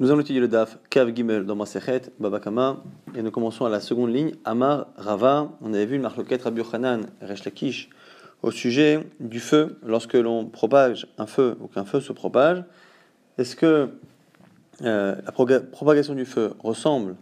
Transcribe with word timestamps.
Nous 0.00 0.12
allons 0.12 0.20
étudier 0.20 0.40
le 0.40 0.46
DAF 0.46 0.78
Kav 0.90 1.12
Gimel 1.12 1.44
dans 1.44 1.56
Masechet 1.56 2.02
Babakama 2.20 2.84
et 3.16 3.22
nous 3.22 3.32
commençons 3.32 3.64
à 3.64 3.68
la 3.68 3.80
seconde 3.80 4.14
ligne 4.14 4.36
Amar 4.44 4.86
Rava. 4.96 5.50
On 5.60 5.74
avait 5.74 5.86
vu 5.86 5.96
le 5.96 6.02
Marloket 6.02 6.40
Rabbi 6.40 6.60
Yochanan 6.60 7.06
Resh 7.20 7.88
au 8.42 8.52
sujet 8.52 9.04
du 9.18 9.40
feu 9.40 9.76
lorsque 9.84 10.14
l'on 10.14 10.44
propage 10.44 11.08
un 11.18 11.26
feu 11.26 11.56
ou 11.60 11.66
qu'un 11.66 11.84
feu 11.84 12.00
se 12.00 12.12
propage. 12.12 12.62
Est-ce 13.38 13.56
que 13.56 13.88
euh, 14.84 15.16
la 15.16 15.60
propagation 15.62 16.14
du 16.14 16.26
feu 16.26 16.52
ressemble 16.60 17.16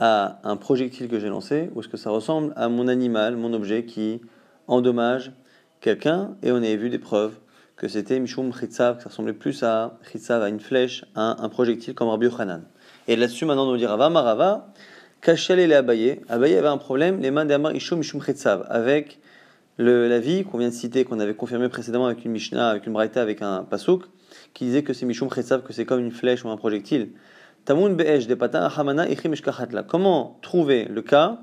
à 0.00 0.40
un 0.42 0.56
projectile 0.56 1.06
que 1.06 1.20
j'ai 1.20 1.28
lancé 1.28 1.70
ou 1.72 1.82
est-ce 1.82 1.88
que 1.88 1.96
ça 1.96 2.10
ressemble 2.10 2.52
à 2.56 2.68
mon 2.68 2.88
animal, 2.88 3.36
mon 3.36 3.52
objet 3.52 3.84
qui 3.84 4.20
endommage 4.66 5.30
quelqu'un? 5.80 6.34
Et 6.42 6.50
on 6.50 6.56
avait 6.56 6.76
vu 6.76 6.90
des 6.90 6.98
preuves 6.98 7.38
que 7.78 7.86
c'était 7.86 8.18
Mishum 8.18 8.52
Chitzav, 8.52 8.96
que 8.96 9.04
ça 9.04 9.08
ressemblait 9.08 9.32
plus 9.32 9.62
à 9.62 9.98
Chitzav, 10.10 10.42
à 10.42 10.48
une 10.48 10.58
flèche, 10.58 11.04
à 11.14 11.42
un 11.42 11.48
projectile 11.48 11.94
comme 11.94 12.08
Rabbi 12.08 12.26
Yochanan. 12.26 12.64
Et 13.06 13.14
là-dessus, 13.14 13.44
maintenant, 13.44 13.70
nous 13.70 13.76
dit 13.76 13.86
Rava 13.86 14.10
Marava, 14.10 14.72
Kachel 15.20 15.60
et 15.60 15.72
Abaye. 15.72 16.20
Abaye 16.28 16.56
avait 16.56 16.66
un 16.66 16.76
problème, 16.76 17.20
les 17.20 17.30
mains 17.30 17.44
d'Amar 17.44 17.72
Ishum 17.72 17.98
Mishum 17.98 18.20
Chitzav, 18.20 18.66
avec 18.68 19.20
le, 19.76 20.08
la 20.08 20.18
vie 20.18 20.42
qu'on 20.42 20.58
vient 20.58 20.70
de 20.70 20.74
citer, 20.74 21.04
qu'on 21.04 21.20
avait 21.20 21.34
confirmé 21.34 21.68
précédemment 21.68 22.06
avec 22.06 22.24
une 22.24 22.32
Mishnah, 22.32 22.68
avec 22.68 22.84
une 22.86 22.92
Braïta, 22.92 23.22
avec 23.22 23.42
un 23.42 23.62
Pasuk, 23.62 24.02
qui 24.54 24.64
disait 24.64 24.82
que 24.82 24.92
c'est 24.92 25.06
Mishum 25.06 25.32
Chitzav, 25.32 25.62
que 25.62 25.72
c'est 25.72 25.84
comme 25.84 26.00
une 26.00 26.10
flèche 26.10 26.44
ou 26.44 26.50
un 26.50 26.56
projectile. 26.56 27.10
Tamun 27.64 27.90
Be'esh, 27.90 28.26
Comment 29.86 30.38
trouver 30.42 30.86
le 30.86 31.02
cas 31.02 31.38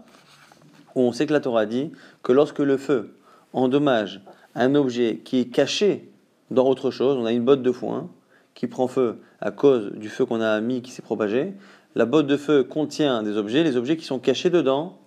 où 0.96 1.02
on 1.02 1.14
sait 1.14 1.28
que 1.28 1.34
la 1.34 1.40
Torah 1.40 1.66
dit 1.66 1.94
que 2.24 2.34
lorsque 2.34 2.60
le 2.60 2.76
feu 2.76 3.16
endommage 3.54 4.22
un 4.54 4.76
objet 4.76 5.22
qui 5.24 5.40
est 5.40 5.46
caché 5.46 6.10
dans 6.52 6.68
autre 6.68 6.92
chose. 6.92 7.18
On 7.18 7.26
a 7.26 7.32
une 7.32 7.44
botte 7.44 7.62
de 7.62 7.72
foin 7.72 8.10
qui 8.54 8.68
prend 8.68 8.88
feu 8.88 9.20
à 9.42 9.52
cause 9.52 9.92
du 9.94 10.10
feu 10.10 10.26
qu'on 10.26 10.42
a 10.42 10.62
mis 10.62 10.82
qui 10.82 10.92
s'est 10.92 11.02
propagé. 11.02 11.54
La 11.96 12.06
botte 12.06 12.28
de 12.28 12.38
feu 12.38 12.64
contient 12.64 13.24
des 13.24 13.38
objets. 13.38 13.64
Les 13.64 13.78
objets 13.78 13.98
qui 13.98 14.06
sont 14.06 14.20
cachés 14.20 14.50
dedans 14.50 14.98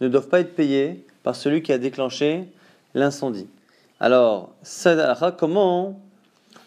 ne 0.00 0.08
doivent 0.08 0.28
pas 0.28 0.40
être 0.40 0.54
payés 0.54 1.04
par 1.22 1.36
celui 1.36 1.62
qui 1.62 1.72
a 1.72 1.78
déclenché 1.78 2.48
l'incendie. 2.94 3.48
Alors, 4.00 4.54
cette 4.62 4.98
halakha, 4.98 5.32
comment 5.32 6.00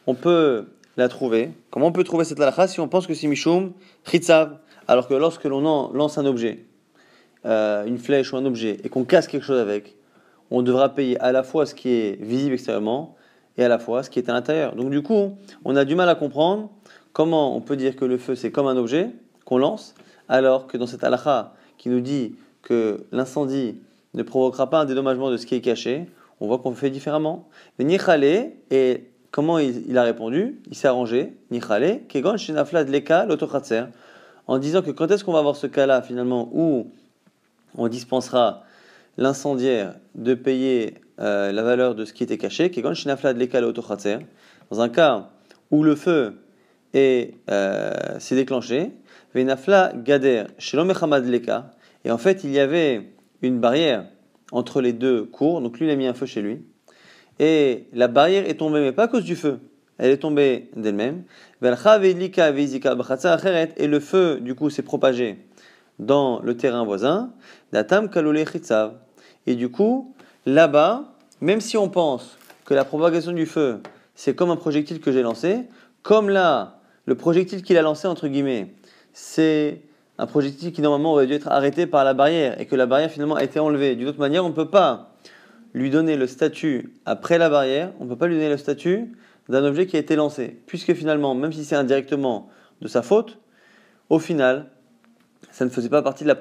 on 0.07 0.15
peut 0.15 0.65
la 0.97 1.07
trouver? 1.07 1.51
Comment 1.69 1.87
on 1.87 1.91
peut 1.91 2.03
trouver 2.03 2.25
cette 2.25 2.39
halakha 2.39 2.67
si 2.67 2.79
on 2.79 2.87
pense 2.87 3.05
que 3.05 3.13
c'est 3.13 3.27
Mishum 3.27 3.73
Chitzav 4.09 4.57
Alors 4.87 5.07
que 5.07 5.13
lorsque 5.13 5.43
l'on 5.43 5.91
lance 5.93 6.17
un 6.17 6.25
objet, 6.25 6.65
euh, 7.45 7.85
une 7.85 7.99
flèche 7.99 8.33
ou 8.33 8.37
un 8.37 8.45
objet, 8.45 8.77
et 8.83 8.89
qu'on 8.89 9.03
casse 9.03 9.27
quelque 9.27 9.45
chose 9.45 9.59
avec, 9.59 9.95
on 10.51 10.63
devra 10.63 10.89
payer 10.89 11.19
à 11.19 11.31
la 11.31 11.43
fois 11.43 11.65
ce 11.65 11.75
qui 11.75 11.89
est 11.89 12.21
visible 12.21 12.53
extérieurement 12.53 13.15
et 13.59 13.63
à 13.65 13.67
la 13.67 13.77
fois 13.77 14.03
ce 14.03 14.09
qui 14.09 14.19
est 14.19 14.29
à 14.29 14.33
l'intérieur. 14.33 14.73
Donc 14.75 14.89
du 14.89 15.03
coup, 15.03 15.37
on 15.65 15.75
a 15.75 15.85
du 15.85 15.93
mal 15.93 16.07
à 16.09 16.15
comprendre 16.15 16.69
comment 17.11 17.55
on 17.55 17.61
peut 17.61 17.75
dire 17.75 17.95
que 17.95 18.05
le 18.05 18.17
feu 18.17 18.35
c'est 18.35 18.51
comme 18.51 18.67
un 18.67 18.77
objet 18.77 19.11
qu'on 19.45 19.57
lance, 19.57 19.93
alors 20.29 20.65
que 20.65 20.77
dans 20.77 20.87
cette 20.87 21.03
halakha 21.03 21.53
qui 21.77 21.89
nous 21.89 21.99
dit 21.99 22.35
que 22.61 23.05
l'incendie 23.11 23.77
ne 24.13 24.23
provoquera 24.23 24.69
pas 24.69 24.79
un 24.79 24.85
dédommagement 24.85 25.29
de 25.29 25.37
ce 25.37 25.45
qui 25.45 25.55
est 25.55 25.61
caché, 25.61 26.07
on 26.39 26.47
voit 26.47 26.59
qu'on 26.59 26.73
fait 26.73 26.89
différemment. 26.89 27.49
Mais 27.77 27.85
Nichale, 27.85 28.53
et 28.71 29.09
comment 29.31 29.59
il, 29.59 29.97
a 29.97 30.03
répondu? 30.03 30.61
Il 30.69 30.75
s'est 30.75 30.87
arrangé, 30.87 31.33
Nichale, 31.51 32.07
Kegon 32.07 32.37
Shinafla 32.37 32.83
Leka 32.83 33.25
l'Autochatser, 33.25 33.83
en 34.47 34.57
disant 34.57 34.81
que 34.81 34.91
quand 34.91 35.11
est-ce 35.11 35.25
qu'on 35.25 35.33
va 35.33 35.39
avoir 35.39 35.57
ce 35.57 35.67
cas-là 35.67 36.01
finalement 36.01 36.49
où 36.53 36.91
on 37.75 37.87
dispensera 37.89 38.63
l'incendiaire 39.17 39.95
de 40.15 40.33
payer 40.33 40.95
euh, 41.19 41.51
la 41.51 41.63
valeur 41.63 41.95
de 41.95 42.05
ce 42.05 42.13
qui 42.13 42.23
était 42.23 42.37
caché, 42.37 42.71
dans 42.71 44.81
un 44.81 44.89
cas 44.89 45.29
où 45.69 45.83
le 45.83 45.95
feu 45.95 46.35
euh, 46.95 48.19
s'est 48.19 48.35
déclenché, 48.35 48.91
gader 49.35 50.45
leka, 50.63 51.71
et 52.05 52.11
en 52.11 52.17
fait 52.17 52.43
il 52.43 52.51
y 52.51 52.59
avait 52.59 53.11
une 53.41 53.59
barrière 53.59 54.05
entre 54.51 54.81
les 54.81 54.93
deux 54.93 55.25
cours, 55.25 55.61
donc 55.61 55.79
lui 55.79 55.87
il 55.87 55.91
a 55.91 55.95
mis 55.95 56.07
un 56.07 56.13
feu 56.13 56.25
chez 56.25 56.41
lui, 56.41 56.61
et 57.39 57.85
la 57.93 58.07
barrière 58.07 58.49
est 58.49 58.55
tombée, 58.55 58.79
mais 58.79 58.91
pas 58.91 59.03
à 59.03 59.07
cause 59.07 59.25
du 59.25 59.35
feu, 59.35 59.59
elle 59.97 60.11
est 60.11 60.17
tombée 60.17 60.69
d'elle-même, 60.75 61.23
et 61.61 61.65
le 63.87 63.99
feu 63.99 64.39
du 64.39 64.55
coup 64.55 64.69
s'est 64.69 64.83
propagé 64.83 65.37
dans 65.99 66.39
le 66.39 66.55
terrain 66.55 66.85
voisin, 66.85 67.33
et 69.45 69.55
du 69.55 69.69
coup, 69.69 70.15
là-bas, 70.53 71.05
même 71.41 71.61
si 71.61 71.77
on 71.77 71.89
pense 71.89 72.37
que 72.65 72.73
la 72.73 72.85
propagation 72.85 73.31
du 73.31 73.45
feu, 73.45 73.81
c'est 74.15 74.35
comme 74.35 74.51
un 74.51 74.55
projectile 74.55 74.99
que 74.99 75.11
j'ai 75.11 75.21
lancé, 75.21 75.63
comme 76.03 76.29
là, 76.29 76.79
le 77.05 77.15
projectile 77.15 77.63
qu'il 77.63 77.77
a 77.77 77.81
lancé, 77.81 78.07
entre 78.07 78.27
guillemets, 78.27 78.73
c'est 79.13 79.81
un 80.17 80.27
projectile 80.27 80.71
qui 80.71 80.81
normalement 80.81 81.13
aurait 81.13 81.27
dû 81.27 81.33
être 81.33 81.47
arrêté 81.47 81.87
par 81.87 82.03
la 82.03 82.13
barrière 82.13 82.59
et 82.59 82.65
que 82.65 82.75
la 82.75 82.85
barrière 82.85 83.09
finalement 83.09 83.35
a 83.35 83.43
été 83.43 83.59
enlevée. 83.59 83.95
D'une 83.95 84.07
autre 84.07 84.19
manière, 84.19 84.45
on 84.45 84.49
ne 84.49 84.53
peut 84.53 84.69
pas 84.69 85.13
lui 85.73 85.89
donner 85.89 86.17
le 86.17 86.27
statut 86.27 86.93
après 87.05 87.37
la 87.37 87.49
barrière, 87.49 87.91
on 87.99 88.05
ne 88.05 88.09
peut 88.09 88.17
pas 88.17 88.27
lui 88.27 88.35
donner 88.35 88.49
le 88.49 88.57
statut 88.57 89.13
d'un 89.47 89.63
objet 89.63 89.87
qui 89.87 89.95
a 89.95 89.99
été 89.99 90.15
lancé. 90.15 90.59
Puisque 90.67 90.93
finalement, 90.93 91.33
même 91.35 91.53
si 91.53 91.63
c'est 91.63 91.75
indirectement 91.75 92.49
de 92.81 92.87
sa 92.87 93.01
faute, 93.01 93.39
au 94.09 94.19
final, 94.19 94.67
ça 95.51 95.65
ne 95.65 95.69
faisait 95.69 95.89
pas 95.89 96.01
partie 96.01 96.23
de 96.23 96.29
la, 96.29 96.35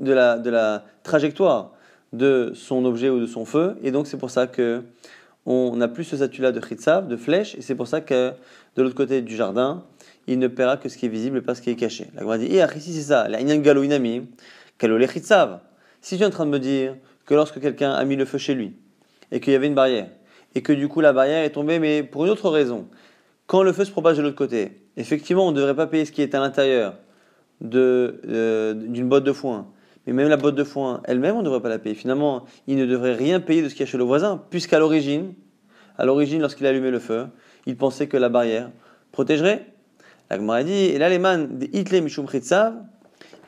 de 0.00 0.12
la, 0.12 0.38
de 0.38 0.50
la 0.50 0.84
trajectoire 1.02 1.73
de 2.16 2.52
son 2.54 2.84
objet 2.84 3.10
ou 3.10 3.20
de 3.20 3.26
son 3.26 3.44
feu. 3.44 3.76
Et 3.82 3.90
donc 3.90 4.06
c'est 4.06 4.16
pour 4.16 4.30
ça 4.30 4.46
que 4.46 4.82
on 5.46 5.76
n'a 5.76 5.88
plus 5.88 6.04
ce 6.04 6.16
statut-là 6.16 6.52
de 6.52 6.60
chitzav, 6.60 7.06
de 7.06 7.16
flèche, 7.16 7.54
et 7.56 7.60
c'est 7.60 7.74
pour 7.74 7.86
ça 7.86 8.00
que 8.00 8.32
de 8.76 8.82
l'autre 8.82 8.94
côté 8.94 9.20
du 9.20 9.36
jardin, 9.36 9.84
il 10.26 10.38
ne 10.38 10.48
paiera 10.48 10.78
que 10.78 10.88
ce 10.88 10.96
qui 10.96 11.04
est 11.04 11.10
visible 11.10 11.38
et 11.38 11.42
pas 11.42 11.54
ce 11.54 11.60
qui 11.60 11.68
est 11.68 11.76
caché. 11.76 12.06
La 12.14 12.22
Gemara 12.22 12.38
dit, 12.38 12.48
eh, 12.50 12.78
ici 12.78 12.94
c'est 12.94 13.02
ça, 13.02 13.28
la 13.28 13.40
inyan 13.40 13.58
galo 13.58 13.82
inami, 13.82 14.26
le 14.82 15.06
chitzav? 15.06 15.60
Si 16.00 16.16
tu 16.16 16.22
es 16.22 16.26
en 16.26 16.30
train 16.30 16.46
de 16.46 16.50
me 16.50 16.58
dire 16.58 16.96
que 17.26 17.34
lorsque 17.34 17.60
quelqu'un 17.60 17.92
a 17.92 18.04
mis 18.04 18.16
le 18.16 18.24
feu 18.24 18.38
chez 18.38 18.54
lui, 18.54 18.72
et 19.32 19.40
qu'il 19.40 19.52
y 19.52 19.56
avait 19.56 19.66
une 19.66 19.74
barrière, 19.74 20.08
et 20.54 20.62
que 20.62 20.72
du 20.72 20.88
coup 20.88 21.00
la 21.00 21.12
barrière 21.12 21.44
est 21.44 21.50
tombée, 21.50 21.78
mais 21.78 22.02
pour 22.02 22.24
une 22.24 22.30
autre 22.30 22.48
raison, 22.48 22.86
quand 23.46 23.62
le 23.62 23.72
feu 23.72 23.84
se 23.84 23.90
propage 23.90 24.16
de 24.16 24.22
l'autre 24.22 24.36
côté, 24.36 24.80
effectivement 24.96 25.46
on 25.46 25.52
ne 25.52 25.56
devrait 25.56 25.76
pas 25.76 25.86
payer 25.86 26.06
ce 26.06 26.12
qui 26.12 26.22
est 26.22 26.34
à 26.34 26.40
l'intérieur 26.40 26.94
euh, 27.74 28.72
d'une 28.74 29.08
botte 29.08 29.24
de 29.24 29.32
foin, 29.32 29.66
mais 30.06 30.12
même 30.12 30.28
la 30.28 30.36
botte 30.36 30.54
de 30.54 30.64
foin 30.64 31.00
elle-même, 31.04 31.36
on 31.36 31.38
ne 31.40 31.44
devrait 31.44 31.62
pas 31.62 31.68
la 31.68 31.78
payer. 31.78 31.94
Finalement, 31.94 32.44
il 32.66 32.76
ne 32.76 32.86
devrait 32.86 33.14
rien 33.14 33.40
payer 33.40 33.62
de 33.62 33.68
ce 33.68 33.74
qu'il 33.74 33.80
y 33.80 33.88
a 33.88 33.90
chez 33.90 33.98
le 33.98 34.04
voisin, 34.04 34.42
puisqu'à 34.50 34.78
l'origine, 34.78 35.34
à 35.96 36.04
l'origine, 36.04 36.40
lorsqu'il 36.40 36.66
allumait 36.66 36.90
le 36.90 36.98
feu, 36.98 37.26
il 37.66 37.76
pensait 37.76 38.06
que 38.06 38.16
la 38.16 38.28
barrière 38.28 38.70
protégerait. 39.12 39.66
La 40.30 40.36
Gemara 40.36 40.64
dit, 40.64 40.72
et 40.72 40.98
là 40.98 41.08
les 41.08 41.18
man 41.18 41.58
de 41.58 41.68
Hitle 41.72 42.00
Mishum 42.02 42.28
Chitzav, 42.28 42.74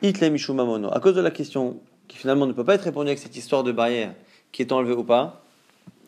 Hitle 0.01 0.29
Mishum 0.29 0.59
Amono. 0.59 0.93
À 0.93 0.99
cause 0.99 1.15
de 1.15 1.21
la 1.21 1.31
question 1.31 1.79
qui 2.07 2.17
finalement 2.17 2.45
ne 2.45 2.53
peut 2.53 2.63
pas 2.63 2.75
être 2.75 2.83
répondue 2.83 3.09
avec 3.09 3.19
cette 3.19 3.35
histoire 3.35 3.63
de 3.63 3.71
barrière 3.71 4.13
qui 4.51 4.61
est 4.61 4.71
enlevée 4.71 4.93
ou 4.93 5.03
pas, 5.03 5.43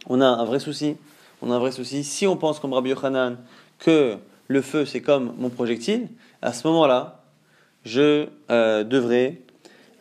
on 0.08 0.22
a 0.22 0.26
un 0.26 0.46
vrai 0.46 0.60
souci. 0.60 0.96
On 1.42 1.52
a 1.52 1.56
un 1.56 1.60
vrai 1.60 1.72
souci. 1.72 2.04
Si 2.04 2.28
on 2.28 2.38
pense 2.38 2.60
comme 2.60 2.74
Rabbi 2.74 2.90
Yochanan 2.90 3.38
que 3.80 4.16
le 4.48 4.62
feu 4.62 4.86
c'est 4.86 5.02
comme 5.02 5.34
mon 5.38 5.50
projectile, 5.50 6.08
à 6.42 6.54
ce 6.54 6.68
moment-là, 6.68 7.24
je 7.84 8.28
euh, 8.50 8.84
devrais 8.84 9.42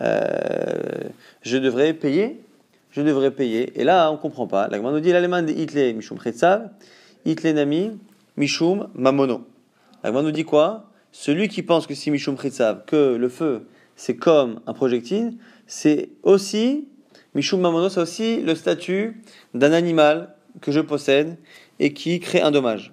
je 0.01 1.57
devrais 1.57 1.93
payer, 1.95 2.41
je 2.91 3.03
devrais 3.03 3.31
payer. 3.31 3.79
Et 3.81 3.85
là, 3.85 4.11
on 4.11 4.15
ne 4.15 4.19
comprend 4.19 4.47
pas. 4.47 4.69
La 4.69 4.79
nous 4.79 5.01
dit 5.01 5.13
l'allemand 5.13 5.43
de 5.43 5.53
Hitle 5.53 5.95
Mishum 5.95 6.21
Chetzav, 6.21 6.71
Nami 7.27 7.99
Mishum 8.37 8.89
Mamono. 8.95 9.47
La 10.03 10.11
nous 10.11 10.31
dit 10.31 10.45
quoi? 10.45 10.85
Celui 11.13 11.49
qui 11.49 11.63
pense 11.63 11.87
que 11.87 11.95
si 11.95 12.11
Mishum 12.11 12.39
Chetzav, 12.39 12.85
que 12.87 13.17
le 13.17 13.29
feu, 13.29 13.67
c'est 13.97 14.17
comme 14.17 14.61
un 14.67 14.73
projectile, 14.73 15.35
c'est 15.67 16.11
aussi, 16.23 16.87
Mishum 17.35 17.61
Mamono, 17.61 17.89
c'est 17.89 18.01
aussi 18.01 18.41
le 18.41 18.55
statut 18.55 19.21
d'un 19.55 19.73
animal 19.73 20.35
que 20.61 20.73
je 20.73 20.81
possède 20.81 21.37
et 21.79 21.93
qui 21.93 22.21
crée 22.21 22.41
un 22.41 22.51
dommage. 22.51 22.93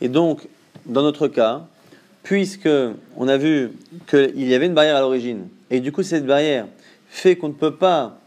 Et 0.00 0.08
donc, 0.08 0.48
dans 0.86 1.02
notre 1.02 1.28
cas, 1.28 1.66
puisque 2.22 2.68
on 3.16 3.28
a 3.28 3.36
vu 3.36 3.72
qu'il 4.08 4.48
y 4.48 4.54
avait 4.54 4.66
une 4.66 4.74
barrière 4.74 4.96
à 4.96 5.00
l'origine, 5.00 5.48
et 5.72 5.80
du 5.80 5.90
coup 5.90 6.04
cette 6.04 6.26
barrière 6.26 6.66
fait 7.08 7.36
qu'on 7.36 7.48
ne 7.48 7.54
peut 7.54 7.74
pas 7.74 8.18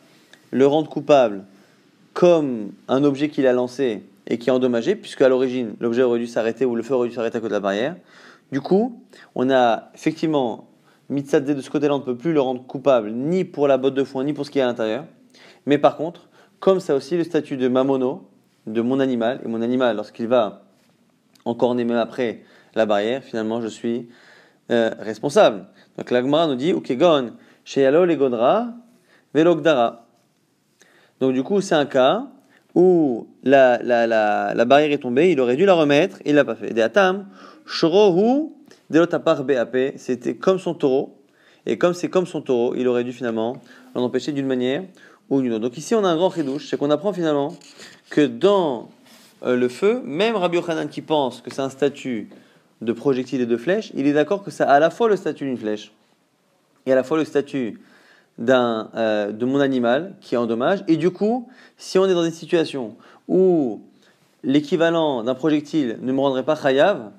le 0.52 0.68
rendre 0.68 0.90
coupable 0.90 1.46
comme 2.14 2.72
un 2.88 3.04
objet 3.04 3.30
qu'il 3.30 3.48
a 3.48 3.54
lancé 3.54 4.04
et 4.28 4.38
qui 4.38 4.50
est 4.50 4.52
endommagé, 4.52 4.96
puisque 4.96 5.22
à 5.22 5.30
l'origine 5.30 5.76
l'objet 5.80 6.02
aurait 6.02 6.20
dû 6.20 6.28
s'arrêter 6.28 6.66
ou 6.66 6.76
le 6.76 6.82
feu 6.84 6.96
aurait 6.96 7.08
dû 7.08 7.14
s'arrêter 7.14 7.38
à 7.38 7.42
cause 7.42 7.50
de 7.50 7.56
la 7.56 7.60
barrière. 7.60 7.96
Du 8.52 8.62
coup, 8.62 9.02
on 9.36 9.50
a 9.50 9.92
effectivement 9.94 10.68
Mitzadze 11.10 11.56
de 11.56 11.62
ce 11.62 11.70
côté-là, 11.70 11.94
on 11.94 12.00
ne 12.00 12.04
peut 12.04 12.18
plus 12.18 12.34
le 12.34 12.42
rendre 12.42 12.66
coupable 12.66 13.12
ni 13.12 13.44
pour 13.44 13.68
la 13.68 13.78
botte 13.78 13.94
de 13.94 14.04
foin 14.04 14.24
ni 14.24 14.34
pour 14.34 14.46
ce 14.46 14.52
qui 14.52 14.60
est 14.60 14.64
à 14.64 14.66
l'intérieur. 14.66 15.06
Mais 15.68 15.78
par 15.78 15.98
contre, 15.98 16.28
comme 16.60 16.80
ça 16.80 16.96
aussi 16.96 17.16
le 17.16 17.24
statut 17.24 17.58
de 17.58 17.68
mamono, 17.68 18.28
de 18.66 18.82
mon 18.82 19.00
animal, 19.00 19.40
et 19.46 19.48
mon 19.48 19.62
animal, 19.62 19.96
lorsqu'il 19.96 20.28
va 20.28 20.64
encore 21.44 21.76
même 21.76 21.92
après 21.92 22.42
la 22.74 22.88
barrière, 22.88 23.24
finalement, 23.24 23.62
je 23.62 23.68
suis 23.68 24.10
euh, 24.72 24.90
responsable. 25.00 25.68
Donc 25.98 26.12
l'agma 26.12 26.48
nous 26.48 26.56
dit 26.56 26.72
Ukegon, 26.72 27.32
Sheyalo 27.64 28.06
legodra, 28.06 28.68
velogdara. 29.34 30.06
Donc 31.20 31.34
du 31.34 31.44
coup, 31.44 31.62
c'est 31.62 31.76
un 31.76 31.86
cas 31.86 32.28
où 32.74 33.28
la, 33.44 33.82
la, 33.82 34.06
la, 34.54 34.66
barrière 34.66 34.92
est 34.92 34.98
tombée, 34.98 35.32
il 35.32 35.40
aurait 35.40 35.56
dû 35.56 35.66
la 35.66 35.74
remettre, 35.74 36.20
il 36.26 36.36
l'a 36.36 36.44
pas 36.44 36.56
fait. 36.56 36.74
De 36.74 36.82
atam, 36.82 37.28
shrohu 37.66 38.50
Delotapar 38.90 39.44
BAP, 39.44 39.94
c'était 39.98 40.36
comme 40.36 40.60
son 40.60 40.74
taureau. 40.74 41.18
Et 41.66 41.78
comme 41.78 41.94
c'est 41.94 42.10
comme 42.10 42.28
son 42.28 42.42
taureau, 42.42 42.76
il 42.76 42.88
aurait 42.88 43.04
dû 43.04 43.14
finalement 43.14 43.58
l'en 43.96 44.04
empêcher 44.04 44.32
d'une 44.32 44.46
manière 44.46 44.84
ou 45.30 45.42
d'une 45.42 45.54
autre. 45.54 45.64
Donc 45.64 45.78
ici, 45.78 45.96
on 45.96 46.04
a 46.04 46.08
un 46.08 46.16
grand 46.16 46.30
ridouche, 46.30 46.68
c'est 46.70 46.78
qu'on 46.78 46.92
apprend 46.92 47.12
finalement 47.12 47.56
que 48.12 48.22
dans 48.22 48.90
euh, 49.44 49.56
le 49.56 49.68
feu, 49.70 50.02
même 50.06 50.36
Rabbi 50.36 50.58
Yochanan 50.58 50.88
qui 50.88 51.02
pense 51.02 51.42
que 51.42 51.52
c'est 51.52 51.62
un 51.62 51.70
statut 51.70 52.30
de 52.82 52.94
projectile 52.94 53.42
et 53.42 53.46
de 53.46 53.58
flèche, 53.58 53.92
il 53.96 54.08
est 54.08 54.14
d'accord 54.14 54.44
que 54.44 54.52
ça 54.52 54.70
a 54.70 54.74
à 54.74 54.80
la 54.80 54.90
fois 54.90 55.08
le 55.08 55.16
statut 55.16 55.46
d'une 55.46 55.58
flèche 55.58 55.92
et 56.86 56.92
à 56.92 56.96
la 56.96 57.04
fois 57.04 57.18
le 57.18 57.26
statut 57.26 57.80
d'un, 58.38 58.90
euh, 58.96 59.32
de 59.32 59.46
mon 59.46 59.60
animal 59.60 60.14
qui 60.22 60.36
est 60.36 60.38
en 60.38 60.46
dommage. 60.46 60.84
Et 60.88 60.98
du 60.98 61.12
coup, 61.12 61.48
si 61.78 61.98
on 61.98 62.06
est 62.06 62.14
dans 62.14 62.26
une 62.26 62.32
situation 62.32 62.96
où 63.28 63.82
l'équivalent 64.44 65.24
d'un 65.24 65.36
projectile 65.36 65.98
ne 66.02 66.12
me 66.12 66.20
rendrait 66.20 66.44
pas 66.44 66.56
chayav, 66.56 67.12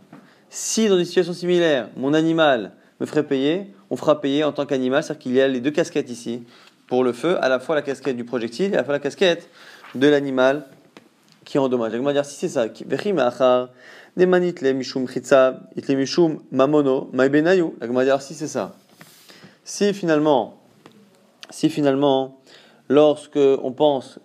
si 0.50 0.88
dans 0.88 0.98
une 0.98 1.04
situation 1.04 1.32
similaire, 1.32 1.88
mon 1.96 2.14
animal 2.14 2.72
me 3.00 3.06
ferait 3.06 3.26
payer, 3.26 3.72
on 3.90 3.96
fera 3.96 4.20
payer 4.20 4.44
en 4.44 4.52
tant 4.52 4.66
qu'animal, 4.66 5.02
c'est-à-dire 5.02 5.22
qu'il 5.22 5.32
y 5.32 5.40
a 5.40 5.48
les 5.48 5.60
deux 5.60 5.70
casquettes 5.70 6.10
ici. 6.10 6.42
Pour 6.86 7.02
le 7.02 7.12
feu, 7.12 7.36
à 7.42 7.48
la 7.48 7.58
fois 7.58 7.74
la 7.74 7.82
casquette 7.82 8.16
du 8.16 8.24
projectile 8.24 8.72
et 8.72 8.74
à 8.74 8.78
la 8.78 8.84
fois 8.84 8.92
la 8.92 9.00
casquette 9.00 9.48
de 9.94 10.06
l'animal 10.06 10.64
qui 11.44 11.56
est 11.56 11.60
en 11.60 11.68
dommage. 11.68 11.92
dire 11.92 12.24
si 12.24 12.36
c'est 12.36 12.48
ça, 12.48 12.68
manit 14.24 14.54
le 14.62 14.72
mishum 14.72 15.06
it 15.14 15.88
le 15.88 15.94
mishum 15.94 16.38
mamono, 16.50 17.10
va 17.12 17.28
dire 17.28 18.22
si 18.22 18.32
c'est 18.32 18.48
ça. 18.48 18.74
Si 19.64 19.92
finalement, 19.92 20.62
si 21.50 21.68
finalement, 21.68 22.40
lorsque 22.88 23.36
on 23.36 23.72
pense 23.72 24.18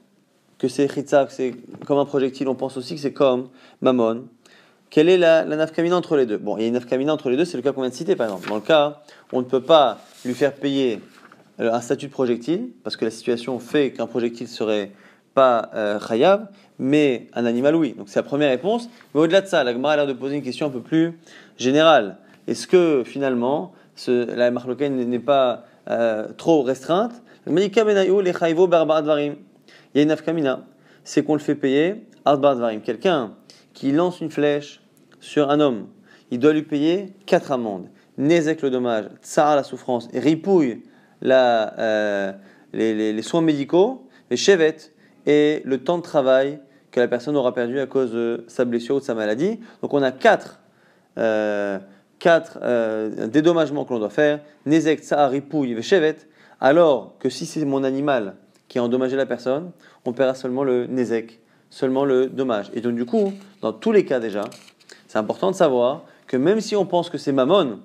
que 0.57 0.67
c'est 0.67 0.87
chitzav, 0.87 1.27
que 1.27 1.33
c'est 1.33 1.55
comme 1.85 1.97
un 1.97 2.05
projectile, 2.05 2.47
on 2.47 2.55
pense 2.55 2.77
aussi 2.77 2.95
que 2.95 3.01
c'est 3.01 3.11
comme 3.11 3.49
mamon. 3.81 4.27
Quelle 4.91 5.09
est 5.09 5.17
la, 5.17 5.43
la 5.43 5.55
nafkamina 5.55 5.95
entre 5.95 6.15
les 6.15 6.25
deux? 6.25 6.37
Bon, 6.37 6.57
il 6.57 6.61
y 6.61 6.63
a 6.65 6.67
une 6.67 6.75
nafkamina 6.75 7.13
entre 7.13 7.29
les 7.29 7.37
deux, 7.37 7.45
c'est 7.45 7.57
le 7.57 7.63
cas 7.63 7.71
qu'on 7.71 7.81
vient 7.81 7.89
de 7.89 7.95
citer 7.95 8.15
par 8.15 8.27
exemple. 8.27 8.47
Dans 8.47 8.55
le 8.55 8.61
cas, 8.61 9.01
on 9.33 9.39
ne 9.39 9.45
peut 9.45 9.63
pas 9.63 9.99
lui 10.23 10.33
faire 10.33 10.53
payer 10.53 11.01
euh, 11.59 11.73
un 11.73 11.81
statut 11.81 12.07
de 12.07 12.11
projectile, 12.11 12.69
parce 12.83 12.95
que 12.95 13.05
la 13.05 13.11
situation 13.11 13.57
fait 13.59 13.91
qu'un 13.91 14.07
projectile 14.07 14.47
serait 14.47 14.91
pas 15.33 15.69
euh, 15.75 15.99
chayav, 15.99 16.47
mais 16.79 17.27
un 17.33 17.45
animal 17.45 17.75
oui. 17.75 17.93
Donc 17.97 18.09
c'est 18.09 18.19
la 18.19 18.23
première 18.23 18.49
réponse. 18.49 18.89
Mais 19.13 19.21
au-delà 19.21 19.41
de 19.41 19.47
ça, 19.47 19.63
la 19.63 19.73
Gemara 19.73 19.93
a 19.93 19.95
l'air 19.97 20.07
de 20.07 20.13
poser 20.13 20.35
une 20.35 20.43
question 20.43 20.67
un 20.67 20.71
peu 20.71 20.81
plus 20.81 21.17
générale. 21.57 22.17
Est-ce 22.47 22.67
que 22.67 23.03
finalement, 23.05 23.73
la 24.07 24.51
marloquette 24.51 24.91
n'est 24.91 25.19
pas 25.19 25.65
euh, 25.89 26.27
trop 26.37 26.63
restreinte? 26.63 27.21
Il 27.47 27.59
y 29.95 29.99
a 29.99 30.03
une 30.03 30.11
afkamina, 30.11 30.65
c'est 31.03 31.23
qu'on 31.23 31.33
le 31.33 31.39
fait 31.39 31.55
payer 31.55 32.03
Quelqu'un 32.83 33.31
qui 33.73 33.91
lance 33.91 34.21
une 34.21 34.29
flèche 34.29 34.81
sur 35.19 35.49
un 35.49 35.59
homme, 35.59 35.87
il 36.29 36.39
doit 36.39 36.53
lui 36.53 36.61
payer 36.61 37.13
quatre 37.25 37.51
amendes. 37.51 37.87
Nézek 38.17 38.61
le 38.61 38.69
dommage, 38.69 39.05
tsara 39.23 39.55
la 39.55 39.63
souffrance, 39.63 40.07
ripouille 40.13 40.83
la, 41.21 41.73
euh, 41.79 42.31
les, 42.73 43.21
soins 43.21 43.41
médicaux, 43.41 44.07
les 44.29 44.37
chevettes 44.37 44.90
et 45.25 45.61
le 45.65 45.83
temps 45.83 45.97
de 45.97 46.03
travail 46.03 46.59
que 46.91 46.99
la 46.99 47.07
personne 47.07 47.35
aura 47.37 47.53
perdu 47.53 47.79
à 47.79 47.85
cause 47.85 48.11
de 48.11 48.43
sa 48.47 48.65
blessure 48.65 48.97
ou 48.97 48.99
de 48.99 49.05
sa 49.05 49.13
maladie. 49.13 49.59
Donc 49.81 49.93
on 49.93 50.03
a 50.03 50.11
quatre, 50.11 50.59
euh, 51.17 51.79
quatre 52.19 52.59
euh, 52.61 53.27
dédommagements 53.27 53.85
que 53.85 53.93
l'on 53.93 53.99
doit 53.99 54.09
faire. 54.09 54.39
Nezek, 54.65 55.01
Tsahar, 55.01 55.31
Ripouille 55.31 55.73
et 55.73 55.81
Chevet. 55.81 56.17
Alors 56.59 57.13
que 57.19 57.29
si 57.29 57.45
c'est 57.45 57.63
mon 57.65 57.83
animal 57.83 58.35
qui 58.67 58.77
a 58.77 58.83
endommagé 58.83 59.15
la 59.15 59.25
personne, 59.25 59.71
on 60.05 60.13
paiera 60.13 60.35
seulement 60.35 60.63
le 60.63 60.85
Nezek, 60.87 61.39
seulement 61.69 62.05
le 62.05 62.27
dommage. 62.27 62.69
Et 62.73 62.81
donc 62.81 62.95
du 62.95 63.05
coup, 63.05 63.33
dans 63.61 63.73
tous 63.73 63.91
les 63.91 64.05
cas 64.05 64.19
déjà, 64.19 64.43
c'est 65.07 65.17
important 65.17 65.51
de 65.51 65.55
savoir 65.55 66.03
que 66.27 66.37
même 66.37 66.61
si 66.61 66.75
on 66.75 66.85
pense 66.85 67.09
que 67.09 67.17
c'est 67.17 67.31
Mammon, 67.31 67.79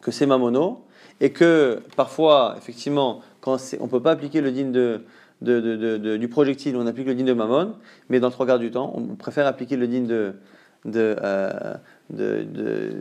que 0.00 0.10
c'est 0.10 0.26
Mamono, 0.26 0.84
et 1.20 1.30
que 1.30 1.80
parfois, 1.96 2.56
effectivement, 2.58 3.20
quand 3.40 3.56
on 3.78 3.84
ne 3.84 3.88
peut 3.88 4.02
pas 4.02 4.10
appliquer 4.10 4.40
le 4.40 4.50
digne 4.50 4.72
de, 4.72 5.02
du 5.42 6.28
projectile, 6.28 6.76
on 6.76 6.86
applique 6.86 7.06
le 7.06 7.14
din 7.14 7.24
de 7.24 7.32
Mammon, 7.32 7.74
mais 8.08 8.20
dans 8.20 8.30
trois 8.30 8.46
quarts 8.46 8.58
du 8.58 8.70
temps, 8.70 8.92
on 8.96 9.16
préfère 9.16 9.46
appliquer 9.46 9.76
le 9.76 9.86
din 9.86 10.02
de, 10.02 10.34
euh, 10.86 11.74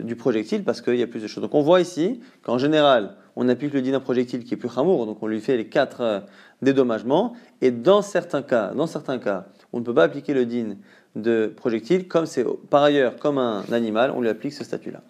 du 0.03 0.15
projectile 0.15 0.63
parce 0.63 0.81
qu'il 0.81 0.95
y 0.95 1.03
a 1.03 1.07
plus 1.07 1.21
de 1.21 1.27
choses. 1.27 1.41
Donc 1.41 1.55
on 1.55 1.61
voit 1.61 1.81
ici 1.81 2.21
qu'en 2.43 2.57
général, 2.57 3.15
on 3.35 3.49
applique 3.49 3.73
le 3.73 3.81
din 3.81 3.91
d'un 3.91 3.99
projectile 3.99 4.43
qui 4.43 4.53
est 4.53 4.57
plus 4.57 4.69
ramour, 4.69 5.05
donc 5.05 5.21
on 5.21 5.27
lui 5.27 5.39
fait 5.39 5.57
les 5.57 5.67
quatre 5.67 6.01
euh, 6.01 6.19
dédommagements, 6.61 7.33
et 7.61 7.71
dans 7.71 8.01
certains 8.01 8.41
cas, 8.41 8.71
dans 8.75 8.87
certains 8.87 9.19
cas, 9.19 9.45
on 9.73 9.79
ne 9.79 9.83
peut 9.83 9.93
pas 9.93 10.03
appliquer 10.03 10.33
le 10.33 10.45
din 10.45 10.75
de 11.15 11.51
projectile, 11.55 12.07
comme 12.07 12.25
c'est 12.25 12.45
par 12.69 12.83
ailleurs 12.83 13.17
comme 13.17 13.37
un 13.37 13.63
animal, 13.71 14.11
on 14.15 14.21
lui 14.21 14.29
applique 14.29 14.53
ce 14.53 14.63
statut-là. 14.63 15.01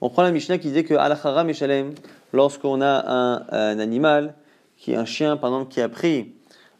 On 0.00 0.10
prend 0.10 0.22
la 0.22 0.32
Mishnah 0.32 0.58
qui 0.58 0.68
disait 0.68 0.84
que 0.84 1.42
Mishalem, 1.44 1.92
lorsqu'on 2.32 2.80
a 2.82 3.04
un, 3.10 3.46
un, 3.50 3.78
animal, 3.78 4.34
qui 4.76 4.92
est 4.92 4.96
un 4.96 5.04
chien 5.04 5.36
par 5.36 5.50
exemple, 5.50 5.72
qui 5.72 5.80
a 5.80 5.88
pris 5.88 6.32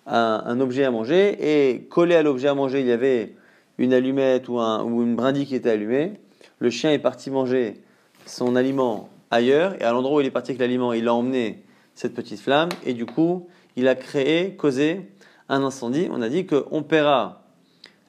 un, 0.06 0.60
objet 0.60 0.84
à 0.84 0.90
manger 0.90 1.36
et 1.40 1.84
collé 1.84 2.14
à 2.14 2.22
l'objet 2.22 2.48
à 2.48 2.54
manger, 2.54 2.80
il 2.80 2.86
y 2.86 2.92
avait 2.92 3.34
une 3.78 3.92
allumette 3.92 4.48
ou, 4.48 4.58
un, 4.60 4.84
ou 4.84 5.02
une 5.02 5.16
brindille 5.16 5.46
qui 5.46 5.54
était 5.54 5.70
allumée. 5.70 6.12
Le 6.58 6.70
chien 6.70 6.92
est 6.92 6.98
parti 6.98 7.30
manger 7.30 7.82
son 8.26 8.56
aliment 8.56 9.08
ailleurs 9.30 9.74
et 9.80 9.84
à 9.84 9.92
l'endroit 9.92 10.18
où 10.18 10.20
il 10.20 10.26
est 10.26 10.30
parti 10.30 10.52
avec 10.52 10.60
l'aliment, 10.60 10.92
il 10.92 11.08
a 11.08 11.14
emmené 11.14 11.62
cette 11.94 12.14
petite 12.14 12.40
flamme 12.40 12.68
et 12.84 12.94
du 12.94 13.06
coup, 13.06 13.48
il 13.76 13.88
a 13.88 13.94
créé, 13.94 14.54
causé 14.56 15.10
un 15.48 15.62
incendie. 15.62 16.08
On 16.10 16.22
a 16.22 16.28
dit 16.28 16.46
qu'on 16.46 16.82
paiera 16.82 17.42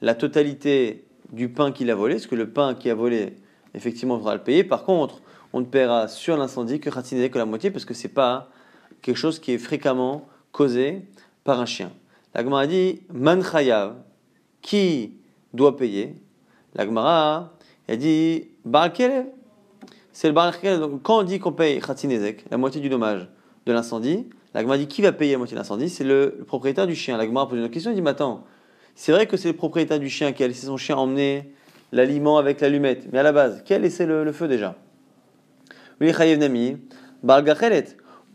la 0.02 0.14
totalité 0.14 1.04
du 1.32 1.48
pain 1.48 1.72
qu'il 1.72 1.90
a 1.90 1.94
volé, 1.94 2.14
parce 2.14 2.26
que 2.26 2.34
le 2.34 2.48
pain 2.48 2.74
qui 2.74 2.90
a 2.90 2.94
volé, 2.94 3.34
effectivement, 3.74 4.16
il 4.16 4.18
faudra 4.18 4.34
le 4.34 4.42
payer. 4.42 4.64
Par 4.64 4.84
contre, 4.84 5.22
on 5.52 5.60
ne 5.60 5.64
paiera 5.64 6.08
sur 6.08 6.36
l'incendie 6.36 6.80
que 6.80 6.90
que 6.90 7.38
la 7.38 7.44
moitié, 7.46 7.70
parce 7.70 7.84
que 7.84 7.94
c'est 7.94 8.08
pas 8.08 8.50
quelque 9.02 9.16
chose 9.16 9.38
qui 9.38 9.52
est 9.52 9.58
fréquemment 9.58 10.28
causé 10.52 11.02
par 11.46 11.60
un 11.60 11.64
chien. 11.64 11.90
La 12.34 12.42
a 12.58 12.66
dit 12.66 13.00
Man 13.10 13.42
qui 14.60 15.14
doit 15.54 15.76
payer? 15.76 16.16
La 16.74 16.84
Gemara 16.84 17.54
a 17.88 17.96
dit 17.96 18.48
Baal 18.66 18.92
C'est 20.12 20.28
le 20.28 20.34
Baal 20.34 20.52
Donc 20.78 21.02
quand 21.02 21.20
on 21.20 21.22
dit 21.22 21.38
qu'on 21.38 21.52
paye 21.52 21.80
Khatinezek, 21.80 22.44
la 22.50 22.58
moitié 22.58 22.82
du 22.82 22.90
dommage 22.90 23.26
de 23.64 23.72
l'incendie, 23.72 24.28
la 24.52 24.60
Gemara 24.60 24.76
dit 24.76 24.86
qui 24.86 25.00
va 25.00 25.12
payer 25.12 25.32
la 25.32 25.38
moitié 25.38 25.54
de 25.54 25.60
l'incendie? 25.60 25.88
C'est 25.88 26.04
le, 26.04 26.44
propriétaire 26.46 26.86
du 26.86 26.94
chien. 26.94 27.16
La 27.16 27.24
Gemara 27.24 27.48
pose 27.48 27.58
une 27.58 27.70
question, 27.70 27.90
il 27.90 27.94
dit 27.94 28.02
Mais 28.02 28.10
attends, 28.10 28.44
c'est 28.94 29.12
vrai 29.12 29.26
que 29.26 29.38
c'est 29.38 29.48
le 29.48 29.56
propriétaire 29.56 29.98
du 29.98 30.10
chien 30.10 30.32
qui 30.32 30.44
a 30.44 30.48
laissé 30.48 30.66
son 30.66 30.76
chien 30.76 30.96
emmener 30.96 31.54
l'aliment 31.92 32.36
avec 32.36 32.60
l'allumette. 32.60 33.06
Mais 33.12 33.20
à 33.20 33.22
la 33.22 33.32
base, 33.32 33.62
qui 33.62 33.72
a 33.72 33.78
laissé 33.78 34.04
le, 34.04 34.30
feu 34.32 34.48
déjà? 34.48 34.74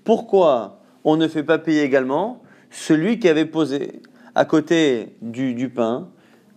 Pourquoi 0.04 0.80
on 1.04 1.18
ne 1.18 1.28
fait 1.28 1.44
pas 1.44 1.60
payer 1.60 1.84
également 1.84 2.42
celui 2.72 3.20
qui 3.20 3.28
avait 3.28 3.46
posé 3.46 4.02
à 4.34 4.46
côté 4.46 5.10
du, 5.22 5.70
pain 5.70 6.10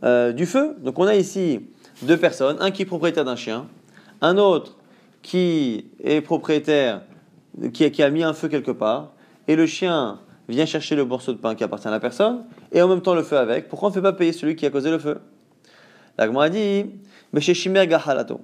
euh, 0.05 0.33
du 0.33 0.47
feu. 0.47 0.77
Donc 0.81 0.99
on 0.99 1.07
a 1.07 1.15
ici 1.15 1.61
deux 2.03 2.17
personnes, 2.17 2.57
un 2.61 2.71
qui 2.71 2.83
est 2.83 2.87
propriétaire 2.87 3.25
d'un 3.25 3.37
chien, 3.37 3.67
un 4.21 4.39
autre 4.39 4.77
qui 5.23 5.87
est 6.03 6.21
propriétaire, 6.21 7.03
qui, 7.73 8.03
a 8.03 8.11
mis 8.11 8.23
un 8.23 8.33
feu 8.33 8.49
quelque 8.49 8.71
part, 8.71 9.13
et 9.49 9.57
le 9.57 9.67
chien 9.67 10.21
vient 10.49 10.67
chercher 10.67 10.97
le 10.97 11.05
morceau 11.05 11.33
de 11.33 11.39
pain 11.39 11.55
qui 11.55 11.65
appartient 11.65 11.89
à 11.89 11.91
la 11.91 12.01
personne, 12.01 12.45
et 12.73 12.81
en 12.81 12.89
même 12.89 13.01
temps 13.01 13.15
le 13.15 13.23
feu 13.23 13.37
avec. 13.37 13.69
Pourquoi 13.69 13.89
on 13.89 13.91
ne 13.91 13.95
fait 13.95 14.03
pas 14.03 14.13
payer 14.13 14.33
celui 14.33 14.57
qui 14.57 14.67
a 14.67 14.71
causé 14.71 14.91
le 14.91 14.99
feu? 14.99 15.19
La 16.19 16.25
a 16.25 16.49
dit, 16.49 16.87
mais 17.33 17.41
chez 17.41 17.87
Gahalato, 17.87 18.41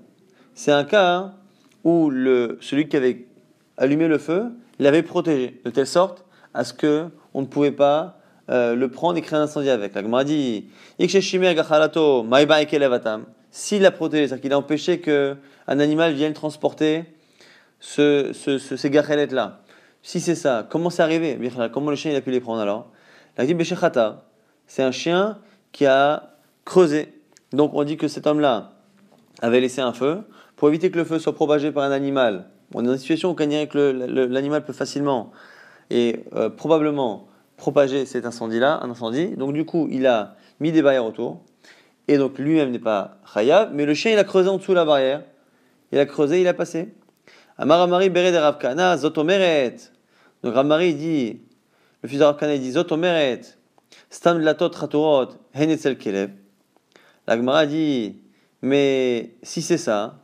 c'est 0.54 0.72
un 0.72 0.84
cas 0.84 1.34
où 1.84 2.10
celui 2.60 2.88
qui 2.88 2.96
avait 2.96 3.26
allumé 3.76 4.08
le 4.08 4.18
feu 4.18 4.50
l'avait 4.78 5.02
protégé, 5.02 5.60
de 5.64 5.70
telle 5.70 5.86
sorte 5.86 6.24
à 6.54 6.64
ce 6.64 6.72
que 6.72 7.08
on 7.34 7.42
ne 7.42 7.46
pouvait 7.46 7.72
pas 7.72 8.18
euh, 8.50 8.74
le 8.74 8.90
prendre 8.90 9.16
et 9.16 9.22
créer 9.22 9.38
un 9.38 9.42
incendie 9.42 9.70
avec. 9.70 9.94
La 9.94 10.02
Gemara 10.02 10.24
dit 10.24 10.66
S'il 13.50 13.82
l'a 13.82 13.90
protégé, 13.90 14.26
c'est-à-dire 14.26 14.42
qu'il 14.42 14.52
a 14.52 14.58
empêché 14.58 15.00
qu'un 15.00 15.36
animal 15.66 16.12
vienne 16.14 16.32
transporter 16.32 17.04
ce, 17.78 18.32
ce, 18.32 18.58
ces 18.58 18.90
gachelettes-là. 18.90 19.60
Si 20.02 20.20
c'est 20.20 20.34
ça, 20.34 20.66
comment 20.68 20.90
c'est 20.90 21.02
arrivé? 21.02 21.38
Comment 21.72 21.90
le 21.90 21.96
chien 21.96 22.10
il 22.10 22.16
a 22.16 22.20
pu 22.20 22.30
les 22.30 22.40
prendre 22.40 22.60
alors? 22.60 22.90
La 23.36 23.46
dit 23.46 23.56
c'est 24.66 24.82
un 24.82 24.92
chien 24.92 25.38
qui 25.72 25.86
a 25.86 26.34
creusé. 26.64 27.12
Donc 27.52 27.72
on 27.74 27.84
dit 27.84 27.96
que 27.96 28.08
cet 28.08 28.26
homme-là 28.26 28.72
avait 29.40 29.60
laissé 29.60 29.80
un 29.80 29.92
feu 29.92 30.22
pour 30.56 30.68
éviter 30.68 30.90
que 30.90 30.98
le 30.98 31.04
feu 31.04 31.18
soit 31.18 31.34
propagé 31.34 31.72
par 31.72 31.84
un 31.84 31.90
animal. 31.90 32.46
On 32.74 32.82
est 32.82 32.86
dans 32.86 32.92
une 32.92 32.98
situation 32.98 33.30
où 33.32 33.36
l'animal 33.38 34.64
peut 34.64 34.72
facilement 34.72 35.32
et 35.90 36.24
euh, 36.34 36.48
probablement 36.48 37.28
propager 37.56 38.06
cet 38.06 38.24
incendie-là, 38.24 38.80
un 38.82 38.90
incendie. 38.90 39.36
Donc 39.36 39.52
du 39.52 39.64
coup, 39.64 39.88
il 39.90 40.06
a 40.06 40.36
mis 40.60 40.72
des 40.72 40.82
barrières 40.82 41.04
autour. 41.04 41.42
Et 42.08 42.16
donc 42.16 42.38
lui-même 42.38 42.70
n'est 42.70 42.78
pas 42.78 43.18
khayab, 43.32 43.70
mais 43.72 43.86
le 43.86 43.94
chien, 43.94 44.12
il 44.12 44.18
a 44.18 44.24
creusé 44.24 44.48
en 44.48 44.56
dessous 44.56 44.74
la 44.74 44.84
barrière. 44.84 45.22
Il 45.92 45.98
a 45.98 46.06
creusé, 46.06 46.40
il 46.40 46.48
a 46.48 46.54
passé. 46.54 46.94
Amaramari 47.58 48.08
bere 48.08 48.32
de 48.32 48.36
Ravkana, 48.36 48.96
zotomeret. 48.96 49.76
Donc 50.42 50.54
Ramari 50.54 50.94
dit, 50.94 51.40
le 52.02 52.08
fils 52.08 52.18
de 52.18 52.24
Ravkana, 52.24 52.56
dit 52.56 52.72
zotomeret. 52.72 53.42
Stam 54.08 54.40
latot 54.40 54.70
raturot, 54.74 55.28
henetzel 55.54 55.98
kelev. 55.98 56.30
La 57.26 57.36
Gemara 57.36 57.66
dit, 57.66 58.16
mais 58.62 59.34
si 59.42 59.62
c'est 59.62 59.78
ça, 59.78 60.18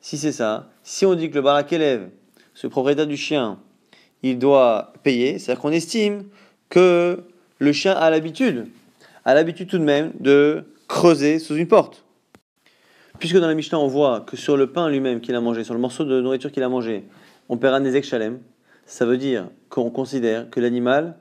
si 0.00 0.18
c'est 0.18 0.32
ça, 0.32 0.70
si 0.82 1.06
on 1.06 1.14
dit 1.14 1.30
que 1.30 1.36
le 1.36 1.42
barak 1.42 1.72
élève, 1.72 2.10
ce 2.54 2.66
propriétaire 2.66 3.06
du 3.06 3.16
chien, 3.16 3.60
il 4.22 4.38
doit 4.38 4.92
payer, 5.02 5.38
c'est-à-dire 5.38 5.60
qu'on 5.60 5.72
estime 5.72 6.24
que 6.68 7.24
le 7.58 7.72
chien 7.72 7.92
a 7.92 8.10
l'habitude, 8.10 8.68
a 9.24 9.34
l'habitude 9.34 9.68
tout 9.68 9.78
de 9.78 9.84
même 9.84 10.12
de 10.20 10.64
creuser 10.88 11.38
sous 11.38 11.56
une 11.56 11.68
porte. 11.68 12.04
Puisque 13.18 13.36
dans 13.36 13.46
la 13.46 13.54
Mishnah, 13.54 13.78
on 13.78 13.86
voit 13.86 14.20
que 14.20 14.36
sur 14.36 14.56
le 14.56 14.72
pain 14.72 14.88
lui-même 14.88 15.20
qu'il 15.20 15.34
a 15.34 15.40
mangé, 15.40 15.62
sur 15.62 15.74
le 15.74 15.80
morceau 15.80 16.04
de 16.04 16.20
nourriture 16.20 16.50
qu'il 16.50 16.62
a 16.62 16.68
mangé, 16.68 17.04
on 17.48 17.58
paiera 17.58 17.78
des 17.80 17.96
exchalem, 17.96 18.38
ça 18.86 19.04
veut 19.04 19.18
dire 19.18 19.48
qu'on 19.68 19.90
considère 19.90 20.48
que 20.50 20.58
l'animal 20.58 21.16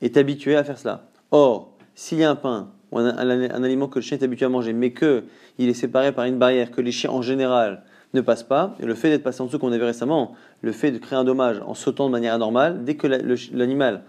est 0.00 0.16
habitué 0.16 0.56
à 0.56 0.64
faire 0.64 0.78
cela. 0.78 1.08
Or, 1.32 1.76
s'il 1.94 2.18
y 2.18 2.24
a 2.24 2.30
un 2.30 2.36
pain 2.36 2.70
ou 2.92 2.98
un, 2.98 3.08
aliment 3.16 3.88
que 3.88 3.98
le 3.98 4.02
chien 4.02 4.16
est 4.16 4.22
habitué 4.22 4.46
à 4.46 4.48
manger, 4.48 4.72
mais 4.72 4.92
qu'il 4.92 5.22
est 5.58 5.74
séparé 5.74 6.12
par 6.12 6.24
une 6.24 6.38
barrière, 6.38 6.70
que 6.70 6.80
les 6.80 6.92
chiens 6.92 7.10
en 7.10 7.22
général 7.22 7.82
ne 8.14 8.20
passent 8.20 8.44
pas, 8.44 8.76
et 8.78 8.86
le 8.86 8.94
fait 8.94 9.10
d'être 9.10 9.24
passé 9.24 9.42
en 9.42 9.46
dessous, 9.46 9.58
qu'on 9.58 9.72
a 9.72 9.76
vu 9.76 9.84
récemment, 9.84 10.34
le 10.64 10.72
fait 10.72 10.90
de 10.90 10.98
créer 10.98 11.18
un 11.18 11.24
dommage 11.24 11.60
en 11.64 11.74
sautant 11.74 12.06
de 12.06 12.12
manière 12.12 12.34
anormale, 12.34 12.84
dès 12.84 12.96
que 12.96 13.06
l'animal 13.06 14.02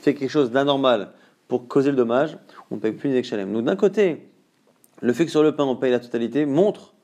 fait 0.00 0.14
quelque 0.14 0.30
chose 0.30 0.50
d'anormal 0.50 1.10
pour 1.48 1.66
causer 1.66 1.90
le 1.90 1.96
dommage, 1.96 2.38
on 2.70 2.76
ne 2.76 2.80
paye 2.80 2.92
plus 2.92 3.10
les 3.10 3.16
exchalem. 3.16 3.52
Donc 3.52 3.64
d'un 3.64 3.76
côté, 3.76 4.28
le 5.02 5.12
fait 5.12 5.24
que 5.24 5.30
sur 5.30 5.42
le 5.42 5.54
pain 5.54 5.64
on 5.64 5.76
paye 5.76 5.90
la 5.90 5.98
totalité 5.98 6.46
montre 6.46 6.94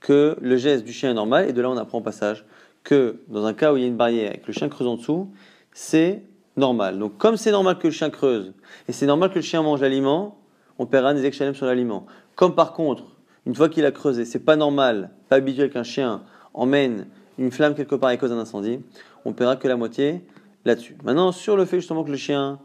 que 0.00 0.36
le 0.40 0.56
geste 0.56 0.84
du 0.84 0.92
chien 0.92 1.10
est 1.10 1.14
normal, 1.14 1.48
et 1.48 1.52
de 1.52 1.60
là 1.60 1.70
on 1.70 1.76
apprend 1.76 1.98
au 1.98 2.02
passage 2.02 2.44
que 2.84 3.20
dans 3.28 3.44
un 3.44 3.52
cas 3.52 3.72
où 3.72 3.76
il 3.76 3.82
y 3.82 3.84
a 3.84 3.88
une 3.88 3.96
barrière 3.96 4.32
et 4.32 4.38
que 4.38 4.46
le 4.46 4.52
chien 4.52 4.68
creuse 4.68 4.86
en 4.86 4.96
dessous, 4.96 5.28
c'est 5.72 6.22
normal. 6.56 6.98
Donc 6.98 7.18
comme 7.18 7.36
c'est 7.36 7.50
normal 7.50 7.78
que 7.78 7.88
le 7.88 7.92
chien 7.92 8.10
creuse, 8.10 8.52
et 8.88 8.92
c'est 8.92 9.06
normal 9.06 9.30
que 9.30 9.36
le 9.36 9.40
chien 9.40 9.62
mange 9.62 9.80
l'aliment, 9.80 10.38
on 10.78 10.86
paiera 10.86 11.14
des 11.14 11.24
exchalem 11.24 11.54
sur 11.54 11.66
l'aliment. 11.66 12.06
Comme 12.36 12.54
par 12.54 12.74
contre, 12.74 13.04
une 13.44 13.54
fois 13.54 13.68
qu'il 13.68 13.84
a 13.86 13.90
creusé, 13.90 14.24
c'est 14.24 14.44
pas 14.44 14.56
normal, 14.56 15.10
pas 15.28 15.36
habituel 15.36 15.70
qu'un 15.70 15.82
chien 15.82 16.22
emmène 16.54 17.06
une 17.38 17.50
flamme 17.50 17.74
quelque 17.74 17.94
part 17.94 18.10
et 18.10 18.18
cause 18.18 18.32
un 18.32 18.38
incendie, 18.38 18.80
on 19.24 19.32
paiera 19.32 19.56
que 19.56 19.68
la 19.68 19.76
moitié 19.76 20.22
là-dessus. 20.64 20.96
Maintenant, 21.04 21.32
sur 21.32 21.56
le 21.56 21.64
fait 21.64 21.78
justement 21.78 22.04
que 22.04 22.10
le 22.10 22.16
chien 22.16 22.58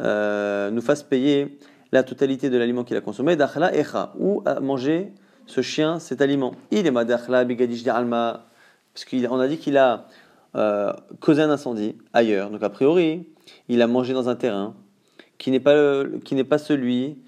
euh, 0.00 0.70
nous 0.70 0.80
fasse 0.80 1.02
payer 1.02 1.58
la 1.92 2.02
totalité 2.02 2.50
de 2.50 2.56
l'aliment 2.56 2.84
qu'il 2.84 2.96
a 2.96 3.00
consommé, 3.00 3.36
d'achla 3.36 3.74
echa, 3.74 4.12
ou 4.18 4.42
à 4.44 4.60
manger 4.60 5.12
ce 5.46 5.60
chien 5.60 5.98
cet 5.98 6.20
aliment? 6.20 6.54
Il 6.70 6.86
est 6.86 6.90
madachla 6.90 7.44
bigadish 7.44 7.86
alma, 7.86 8.46
parce 8.92 9.04
qu'on 9.04 9.38
a 9.38 9.48
dit 9.48 9.58
qu'il 9.58 9.76
a 9.76 10.06
euh, 10.56 10.92
causé 11.20 11.42
un 11.42 11.50
incendie 11.50 11.96
ailleurs. 12.12 12.50
Donc 12.50 12.62
a 12.62 12.70
priori, 12.70 13.28
il 13.68 13.82
a 13.82 13.86
mangé 13.86 14.12
dans 14.12 14.28
un 14.28 14.36
terrain 14.36 14.74
qui 15.38 15.50
n'est 15.50 15.60
pas, 15.60 16.04
pas 16.48 16.58
celui 16.58 17.18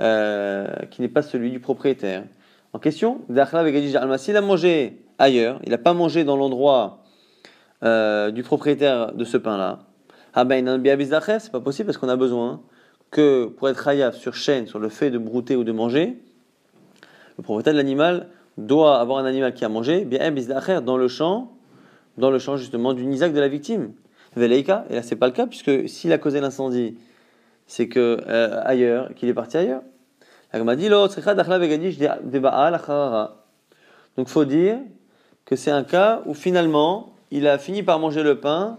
euh, 0.00 0.66
qui 0.90 1.02
n'est 1.02 1.08
pas 1.08 1.22
celui 1.22 1.50
du 1.50 1.58
propriétaire. 1.58 2.24
En 2.72 2.78
question, 2.78 3.20
s'il 4.16 4.36
a 4.36 4.40
mangé 4.40 5.00
ailleurs, 5.18 5.60
il 5.64 5.70
n'a 5.70 5.78
pas 5.78 5.94
mangé 5.94 6.24
dans 6.24 6.36
l'endroit 6.36 7.02
euh, 7.82 8.30
du 8.30 8.42
propriétaire 8.42 9.12
de 9.12 9.24
ce 9.24 9.36
pain-là, 9.36 9.80
ah 10.34 10.44
ben, 10.44 10.64
c'est 11.40 11.52
pas 11.52 11.60
possible 11.60 11.86
parce 11.86 11.98
qu'on 11.98 12.08
a 12.08 12.16
besoin 12.16 12.60
que 13.10 13.46
pour 13.46 13.68
être 13.68 13.88
hayaf 13.88 14.16
sur 14.16 14.34
chaîne, 14.34 14.66
sur 14.66 14.78
le 14.78 14.88
fait 14.88 15.10
de 15.10 15.18
brouter 15.18 15.56
ou 15.56 15.64
de 15.64 15.72
manger, 15.72 16.18
le 17.36 17.42
propriétaire 17.42 17.72
de 17.72 17.78
l'animal 17.78 18.28
doit 18.56 19.00
avoir 19.00 19.18
un 19.18 19.24
animal 19.24 19.54
qui 19.54 19.64
a 19.64 19.68
mangé, 19.68 20.04
bien 20.04 20.32
dans 20.80 20.96
le 20.96 21.08
champ, 21.08 21.52
dans 22.18 22.30
le 22.30 22.38
champ 22.38 22.56
justement 22.56 22.92
du 22.92 23.06
nisak 23.06 23.32
de 23.32 23.40
la 23.40 23.48
victime. 23.48 23.92
Veleika, 24.36 24.84
et 24.90 24.94
là 24.94 25.02
c'est 25.02 25.16
pas 25.16 25.26
le 25.26 25.32
cas, 25.32 25.46
puisque 25.46 25.88
s'il 25.88 26.12
a 26.12 26.18
causé 26.18 26.40
l'incendie, 26.40 26.98
c'est 27.66 27.88
que 27.88 28.18
euh, 28.28 28.60
ailleurs, 28.64 29.14
qu'il 29.14 29.28
est 29.28 29.34
parti 29.34 29.56
ailleurs. 29.56 29.82
Donc 34.16 34.28
faut 34.28 34.44
dire 34.44 34.78
que 35.48 35.56
c'est 35.56 35.70
un 35.70 35.82
cas 35.82 36.20
où 36.26 36.34
finalement 36.34 37.14
il 37.30 37.48
a 37.48 37.58
fini 37.58 37.82
par 37.82 37.98
manger 37.98 38.22
le 38.22 38.38
pain 38.38 38.76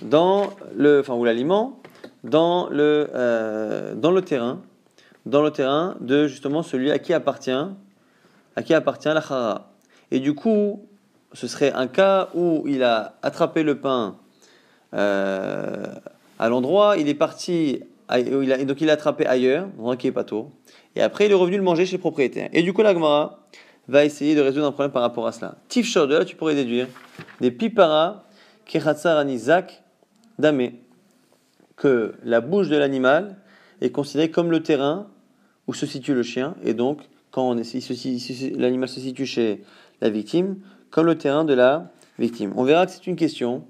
dans 0.00 0.48
le, 0.74 1.00
enfin 1.00 1.14
ou 1.14 1.26
l'aliment 1.26 1.78
dans 2.24 2.70
le, 2.70 3.10
euh, 3.14 3.94
dans 3.94 4.10
le 4.10 4.22
terrain, 4.22 4.62
dans 5.26 5.42
le 5.42 5.50
terrain 5.50 5.96
de 6.00 6.26
justement 6.26 6.62
celui 6.62 6.90
à 6.90 6.98
qui 6.98 7.12
appartient, 7.12 7.50
à 8.56 8.62
qui 8.62 8.72
appartient 8.72 9.08
la 9.08 9.20
chara. 9.20 9.72
Et 10.10 10.20
du 10.20 10.34
coup, 10.34 10.88
ce 11.34 11.46
serait 11.46 11.72
un 11.72 11.86
cas 11.86 12.30
où 12.34 12.64
il 12.66 12.82
a 12.82 13.16
attrapé 13.20 13.62
le 13.62 13.78
pain 13.78 14.16
euh, 14.94 15.84
à 16.38 16.48
l'endroit, 16.48 16.96
il 16.96 17.10
est 17.10 17.14
parti, 17.14 17.82
il 18.10 18.52
a, 18.52 18.64
donc 18.64 18.80
il 18.80 18.86
l'a 18.86 18.94
attrapé 18.94 19.26
ailleurs, 19.26 19.68
dans 19.76 19.90
un 19.90 19.96
qui 19.96 20.06
est 20.06 20.12
pas 20.12 20.24
tôt, 20.24 20.50
et 20.96 21.02
après 21.02 21.26
il 21.26 21.30
est 21.30 21.34
revenu 21.34 21.58
le 21.58 21.62
manger 21.62 21.84
chez 21.84 21.96
le 21.96 22.00
propriétaire. 22.00 22.48
Et 22.54 22.62
du 22.62 22.72
coup, 22.72 22.80
l'agmara 22.80 23.44
va 23.88 24.04
essayer 24.04 24.34
de 24.34 24.40
résoudre 24.40 24.66
un 24.66 24.72
problème 24.72 24.92
par 24.92 25.02
rapport 25.02 25.26
à 25.26 25.32
cela. 25.32 25.56
Tifshor, 25.68 26.06
de 26.06 26.16
là 26.16 26.24
tu 26.24 26.36
pourrais 26.36 26.54
déduire 26.54 26.88
des 27.40 27.50
pipara 27.50 28.24
kechatzar 28.64 29.18
anizak 29.18 29.82
dame 30.38 30.72
que 31.76 32.14
la 32.24 32.40
bouche 32.40 32.68
de 32.68 32.76
l'animal 32.76 33.36
est 33.80 33.90
considérée 33.90 34.30
comme 34.30 34.50
le 34.50 34.62
terrain 34.62 35.08
où 35.66 35.74
se 35.74 35.86
situe 35.86 36.14
le 36.14 36.22
chien, 36.22 36.54
et 36.62 36.74
donc 36.74 37.00
quand 37.30 37.54
l'animal 37.54 38.88
se 38.88 39.00
situe 39.00 39.26
chez 39.26 39.64
la 40.00 40.10
victime, 40.10 40.56
comme 40.90 41.06
le 41.06 41.18
terrain 41.18 41.44
de 41.44 41.54
la 41.54 41.90
victime. 42.18 42.52
On 42.56 42.64
verra 42.64 42.86
que 42.86 42.92
c'est 42.92 43.06
une 43.06 43.16
question 43.16 43.64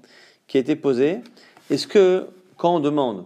qui 0.47 0.57
a 0.57 0.59
été 0.59 0.75
posée. 0.75 1.21
Est-ce 1.69 1.87
que 1.87 2.27
quand 2.57 2.75
on 2.75 2.79
demande 2.79 3.25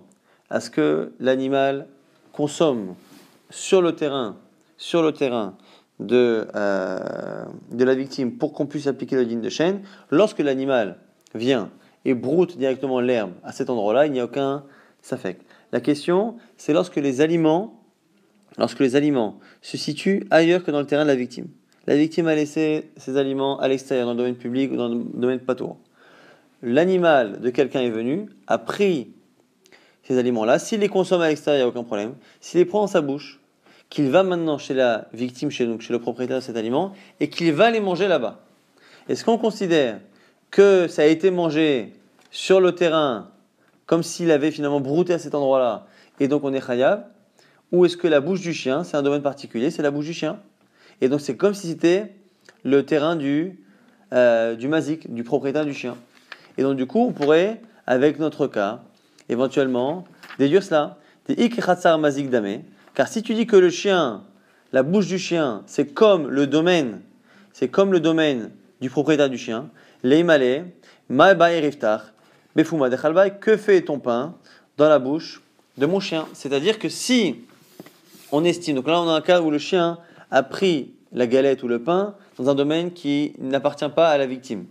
à 0.49 0.59
ce 0.61 0.69
que 0.69 1.11
l'animal 1.19 1.87
consomme 2.31 2.95
sur 3.49 3.81
le 3.81 3.93
terrain, 3.93 4.37
sur 4.77 5.01
le 5.03 5.11
terrain 5.11 5.55
de, 5.99 6.47
euh, 6.55 7.45
de 7.71 7.83
la 7.83 7.95
victime 7.95 8.37
pour 8.37 8.53
qu'on 8.53 8.65
puisse 8.65 8.87
appliquer 8.87 9.15
le 9.15 9.25
digne 9.25 9.41
de 9.41 9.49
chaîne, 9.49 9.81
lorsque 10.09 10.39
l'animal 10.39 10.97
vient 11.35 11.69
et 12.05 12.13
broute 12.13 12.57
directement 12.57 12.99
l'herbe 12.99 13.31
à 13.43 13.51
cet 13.51 13.69
endroit-là, 13.69 14.05
il 14.05 14.11
n'y 14.11 14.19
a 14.19 14.25
aucun 14.25 14.63
safek. 15.01 15.39
La 15.71 15.81
question, 15.81 16.37
c'est 16.57 16.73
lorsque 16.73 16.95
les 16.95 17.21
aliments, 17.21 17.83
lorsque 18.57 18.79
les 18.79 18.95
aliments 18.95 19.39
se 19.61 19.77
situent 19.77 20.25
ailleurs 20.31 20.63
que 20.63 20.71
dans 20.71 20.79
le 20.79 20.85
terrain 20.85 21.03
de 21.03 21.09
la 21.09 21.15
victime. 21.15 21.47
La 21.87 21.95
victime 21.95 22.27
a 22.27 22.35
laissé 22.35 22.91
ses 22.97 23.17
aliments 23.17 23.59
à 23.59 23.67
l'extérieur, 23.67 24.05
dans 24.05 24.13
le 24.13 24.17
domaine 24.17 24.35
public 24.35 24.71
ou 24.71 24.75
dans 24.75 24.89
le 24.89 25.03
domaine 25.13 25.39
patour. 25.39 25.77
L'animal 26.61 27.39
de 27.39 27.49
quelqu'un 27.49 27.81
est 27.81 27.89
venu, 27.89 28.27
a 28.47 28.57
pris 28.57 29.11
ces 30.03 30.17
aliments-là. 30.17 30.59
S'il 30.59 30.81
les 30.81 30.89
consomme 30.89 31.21
à 31.21 31.29
l'extérieur, 31.29 31.59
il 31.59 31.63
n'y 31.63 31.65
a 31.65 31.69
aucun 31.69 31.85
problème. 31.85 32.15
S'il 32.41 32.59
les 32.59 32.65
prend 32.65 32.81
dans 32.81 32.87
sa 32.87 33.01
bouche, 33.01 33.38
qu'il 33.89 34.09
va 34.09 34.23
maintenant 34.23 34.57
chez 34.57 34.73
la 34.73 35.07
victime, 35.13 35.49
chez, 35.49 35.65
donc 35.65 35.81
chez 35.81 35.93
le 35.93 35.99
propriétaire 35.99 36.37
de 36.37 36.43
cet 36.43 36.55
aliment, 36.55 36.93
et 37.19 37.29
qu'il 37.29 37.51
va 37.53 37.71
les 37.71 37.79
manger 37.79 38.07
là-bas. 38.07 38.39
Est-ce 39.07 39.25
qu'on 39.25 39.37
considère 39.37 39.99
que 40.51 40.87
ça 40.87 41.03
a 41.03 41.05
été 41.05 41.31
mangé 41.31 41.93
sur 42.31 42.61
le 42.61 42.73
terrain, 42.73 43.29
comme 43.85 44.03
s'il 44.03 44.31
avait 44.31 44.51
finalement 44.51 44.79
brouté 44.79 45.13
à 45.13 45.19
cet 45.19 45.33
endroit-là, 45.33 45.87
et 46.19 46.27
donc 46.27 46.43
on 46.43 46.53
est 46.53 46.65
khayab, 46.65 47.05
ou 47.71 47.85
est-ce 47.85 47.97
que 47.97 48.07
la 48.07 48.19
bouche 48.19 48.41
du 48.41 48.53
chien, 48.53 48.83
c'est 48.83 48.97
un 48.97 49.03
domaine 49.03 49.21
particulier, 49.21 49.71
c'est 49.71 49.83
la 49.83 49.91
bouche 49.91 50.05
du 50.05 50.13
chien? 50.13 50.39
Et 51.01 51.09
donc 51.09 51.21
c'est 51.21 51.37
comme 51.37 51.53
si 51.53 51.67
c'était 51.67 52.13
le 52.63 52.85
terrain 52.85 53.15
du, 53.15 53.63
euh, 54.13 54.55
du 54.55 54.67
mazik, 54.67 55.13
du 55.13 55.23
propriétaire 55.23 55.65
du 55.65 55.73
chien. 55.73 55.95
Et 56.57 56.63
donc 56.63 56.77
du 56.77 56.85
coup, 56.85 56.99
on 56.99 57.11
pourrait, 57.11 57.61
avec 57.87 58.19
notre 58.19 58.47
cas, 58.47 58.81
éventuellement, 59.29 60.03
déduire 60.37 60.63
cela. 60.63 60.97
Des 61.27 61.49
mazik 61.99 62.29
dame. 62.29 62.63
Car 62.99 63.07
si 63.07 63.23
tu 63.23 63.33
dis 63.33 63.47
que 63.47 63.55
le 63.55 63.69
chien, 63.69 64.25
la 64.73 64.83
bouche 64.83 65.07
du 65.07 65.17
chien, 65.17 65.63
c'est 65.67 65.93
comme 65.93 66.27
le 66.27 66.47
domaine, 66.47 66.99
c'est 67.53 67.69
comme 67.69 67.93
le 67.93 68.01
domaine 68.01 68.51
du 68.81 68.89
propriétaire 68.89 69.29
du 69.29 69.37
chien, 69.37 69.69
Leimale, 70.03 70.65
Riftar, 71.09 72.11
Befuma 72.57 72.89
que 73.39 73.55
fait 73.55 73.83
ton 73.83 73.99
pain 73.99 74.35
dans 74.75 74.89
la 74.89 74.99
bouche 74.99 75.41
de 75.77 75.85
mon 75.85 76.01
chien? 76.01 76.25
C'est-à-dire 76.33 76.77
que 76.77 76.89
si 76.89 77.37
on 78.33 78.43
estime, 78.43 78.75
donc 78.75 78.87
là 78.87 79.01
on 79.01 79.07
a 79.07 79.13
un 79.13 79.21
cas 79.21 79.39
où 79.39 79.49
le 79.49 79.59
chien 79.59 79.97
a 80.29 80.43
pris 80.43 80.91
la 81.13 81.25
galette 81.25 81.63
ou 81.63 81.69
le 81.69 81.81
pain 81.81 82.15
dans 82.37 82.49
un 82.49 82.53
domaine 82.53 82.91
qui 82.91 83.31
n'appartient 83.39 83.87
pas 83.95 84.09
à 84.09 84.17
la 84.17 84.25
victime. 84.25 84.65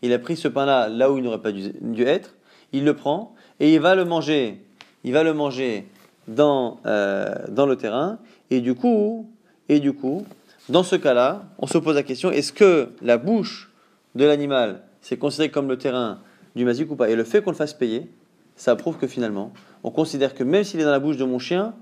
Il 0.00 0.12
a 0.12 0.20
pris 0.20 0.36
ce 0.36 0.46
pain-là 0.46 0.88
là 0.88 1.10
où 1.10 1.18
il 1.18 1.24
n'aurait 1.24 1.42
pas 1.42 1.50
dû, 1.50 2.04
être, 2.04 2.36
il 2.72 2.84
le 2.84 2.94
prend 2.94 3.34
et 3.58 3.74
il 3.74 3.80
va 3.80 3.96
le 3.96 4.04
manger, 4.04 4.64
il 5.02 5.12
va 5.12 5.24
le 5.24 5.34
manger 5.34 5.88
dans, 6.28 6.78
euh, 6.86 7.34
dans 7.48 7.66
le 7.66 7.76
terrain 7.76 8.18
et 8.50 8.60
du 8.60 8.74
coup, 8.74 9.28
et 9.68 9.80
du 9.80 9.92
coup, 9.92 10.24
dans 10.68 10.82
ce 10.82 10.96
cas-là, 10.96 11.44
on 11.58 11.66
se 11.66 11.78
pose 11.78 11.94
la 11.94 12.02
question 12.02 12.30
est-ce 12.30 12.52
que 12.52 12.88
la 13.02 13.18
bouche 13.18 13.70
de 14.14 14.24
l'animal, 14.24 14.82
c'est 15.00 15.18
considéré 15.18 15.50
comme 15.50 15.68
le 15.68 15.76
terrain 15.76 16.18
du 16.56 16.64
mazik 16.64 16.90
ou 16.90 16.96
pas? 16.96 17.10
Et 17.10 17.16
le 17.16 17.24
fait 17.24 17.42
qu'on 17.42 17.50
le 17.50 17.56
fasse 17.56 17.74
payer, 17.74 18.08
ça 18.56 18.76
prouve 18.76 18.96
que 18.96 19.06
finalement, 19.06 19.52
on 19.82 19.90
considère 19.90 20.34
que 20.34 20.44
même 20.44 20.64
s'il 20.64 20.80
est 20.80 20.84
dans 20.84 20.90
la 20.90 21.00
bouche 21.00 21.16
de 21.16 21.24
mon 21.24 21.38
chien, 21.38 21.74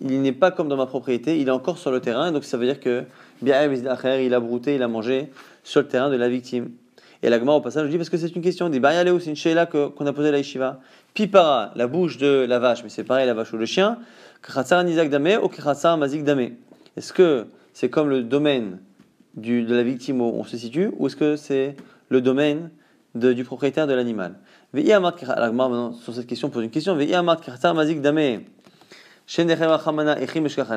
il 0.00 0.22
n'est 0.22 0.32
pas 0.32 0.50
comme 0.50 0.68
dans 0.68 0.76
ma 0.76 0.86
propriété, 0.86 1.38
il 1.38 1.48
est 1.48 1.52
encore 1.52 1.78
sur 1.78 1.90
le 1.90 2.00
terrain. 2.00 2.32
Donc 2.32 2.44
ça 2.44 2.56
veut 2.56 2.64
dire 2.64 2.80
que 2.80 3.04
il 3.42 3.52
a 3.52 4.40
brouté, 4.40 4.74
il 4.74 4.82
a 4.82 4.88
mangé 4.88 5.30
sur 5.62 5.80
le 5.80 5.88
terrain 5.88 6.10
de 6.10 6.16
la 6.16 6.28
victime. 6.28 6.70
Et 7.22 7.28
l'agma 7.28 7.52
au 7.52 7.60
passage 7.60 7.84
je 7.86 7.90
dis 7.90 7.98
parce 7.98 8.08
que 8.08 8.16
c'est 8.16 8.34
une 8.34 8.40
question 8.40 8.70
des 8.70 8.80
c'est 8.80 9.26
une 9.30 9.36
sheila 9.36 9.66
qu'on 9.66 10.06
a 10.06 10.12
posé 10.12 10.30
la 10.30 10.38
yeshiva. 10.38 10.80
Pipara, 11.14 11.72
la 11.74 11.86
bouche 11.86 12.18
de 12.18 12.46
la 12.48 12.58
vache, 12.58 12.82
mais 12.82 12.88
c'est 12.88 13.04
pareil 13.04 13.26
la 13.26 13.34
vache 13.34 13.52
ou 13.52 13.56
le 13.56 13.66
chien. 13.66 13.98
Nizak 14.84 15.12
ou 15.42 15.96
mazik. 15.96 16.28
Est-ce 16.96 17.12
que 17.12 17.46
c'est 17.72 17.90
comme 17.90 18.08
le 18.08 18.22
domaine 18.22 18.78
de 19.34 19.74
la 19.74 19.82
victime 19.82 20.20
où 20.20 20.24
on 20.24 20.44
se 20.44 20.56
situe, 20.56 20.90
ou 20.98 21.06
est-ce 21.06 21.16
que 21.16 21.36
c'est 21.36 21.76
le 22.08 22.20
domaine 22.20 22.70
du 23.14 23.44
propriétaire 23.44 23.86
de 23.86 23.94
l'animal? 23.94 24.34
Alors, 24.72 25.94
sur 26.00 26.14
cette 26.14 26.26
question, 26.26 26.48
on 26.48 26.50
pose 26.50 26.64
une 26.64 26.70
question. 26.70 26.96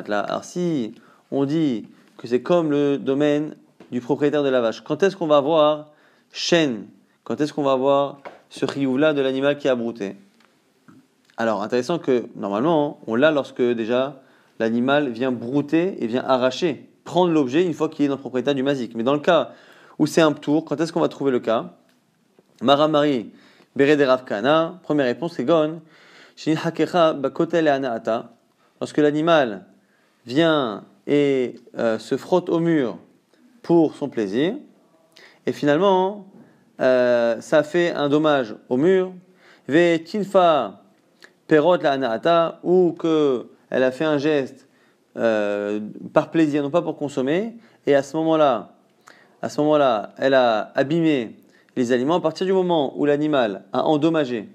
Alors, 0.08 0.44
si 0.44 0.94
on 1.30 1.44
dit 1.44 1.86
que 2.16 2.26
c'est 2.26 2.42
comme 2.42 2.70
le 2.70 2.98
domaine 2.98 3.56
du 3.90 4.00
propriétaire 4.00 4.42
de 4.42 4.48
la 4.48 4.60
vache, 4.60 4.80
quand 4.82 5.02
est-ce 5.02 5.16
qu'on 5.16 5.26
va 5.26 5.40
voir 5.40 5.90
chaîne 6.32 6.86
Quand 7.22 7.40
est-ce 7.40 7.52
qu'on 7.52 7.62
va 7.62 7.76
voir 7.76 8.18
ce 8.50 8.64
riouf-là 8.64 9.14
de 9.14 9.20
l'animal 9.20 9.56
qui 9.56 9.68
a 9.68 9.74
brouté? 9.74 10.16
Alors, 11.36 11.62
intéressant 11.62 11.98
que 11.98 12.26
normalement, 12.36 13.00
on 13.06 13.16
l'a 13.16 13.32
lorsque 13.32 13.62
déjà 13.62 14.22
l'animal 14.60 15.08
vient 15.08 15.32
brouter 15.32 16.02
et 16.02 16.06
vient 16.06 16.24
arracher, 16.24 16.88
prendre 17.02 17.32
l'objet 17.32 17.64
une 17.64 17.74
fois 17.74 17.88
qu'il 17.88 18.04
est 18.04 18.08
dans 18.08 18.14
le 18.14 18.20
propriétaire 18.20 18.54
du 18.54 18.62
mazik. 18.62 18.94
Mais 18.94 19.02
dans 19.02 19.14
le 19.14 19.20
cas 19.20 19.50
où 19.98 20.06
c'est 20.06 20.20
un 20.20 20.32
tour, 20.32 20.64
quand 20.64 20.80
est-ce 20.80 20.92
qu'on 20.92 21.00
va 21.00 21.08
trouver 21.08 21.32
le 21.32 21.40
cas? 21.40 21.74
Maramari, 22.62 23.32
Bere 23.74 23.96
de 23.96 24.04
Ravkana, 24.04 24.78
première 24.84 25.06
réponse, 25.06 25.34
c'est 25.34 25.44
Gon. 25.44 25.80
Lorsque 28.80 28.98
l'animal 28.98 29.66
vient 30.26 30.84
et 31.06 31.56
euh, 31.78 31.98
se 31.98 32.16
frotte 32.16 32.48
au 32.48 32.60
mur 32.60 32.98
pour 33.62 33.94
son 33.94 34.08
plaisir, 34.08 34.54
et 35.46 35.52
finalement, 35.52 36.26
euh, 36.80 37.40
ça 37.40 37.62
fait 37.62 37.92
un 37.92 38.08
dommage 38.08 38.54
au 38.68 38.76
mur, 38.76 39.12
ve 39.68 39.98
tinfa 39.98 40.83
perot 41.54 41.76
la 41.76 41.92
anaata, 41.92 42.58
ou 42.64 42.96
qu'elle 43.00 43.82
a 43.84 43.92
fait 43.92 44.04
un 44.04 44.18
geste 44.18 44.66
euh, 45.16 45.78
par 46.12 46.32
plaisir, 46.32 46.64
non 46.64 46.70
pas 46.70 46.82
pour 46.82 46.96
consommer, 46.96 47.54
et 47.86 47.94
à 47.94 48.02
ce 48.02 48.16
moment-là, 48.16 48.72
à 49.40 49.48
ce 49.48 49.60
moment-là, 49.60 50.14
elle 50.18 50.34
a 50.34 50.72
abîmé 50.74 51.36
les 51.76 51.92
aliments. 51.92 52.16
À 52.16 52.20
partir 52.20 52.44
du 52.44 52.52
moment 52.52 52.98
où 52.98 53.04
l'animal 53.04 53.62
a 53.72 53.84
endommagé, 53.84 54.48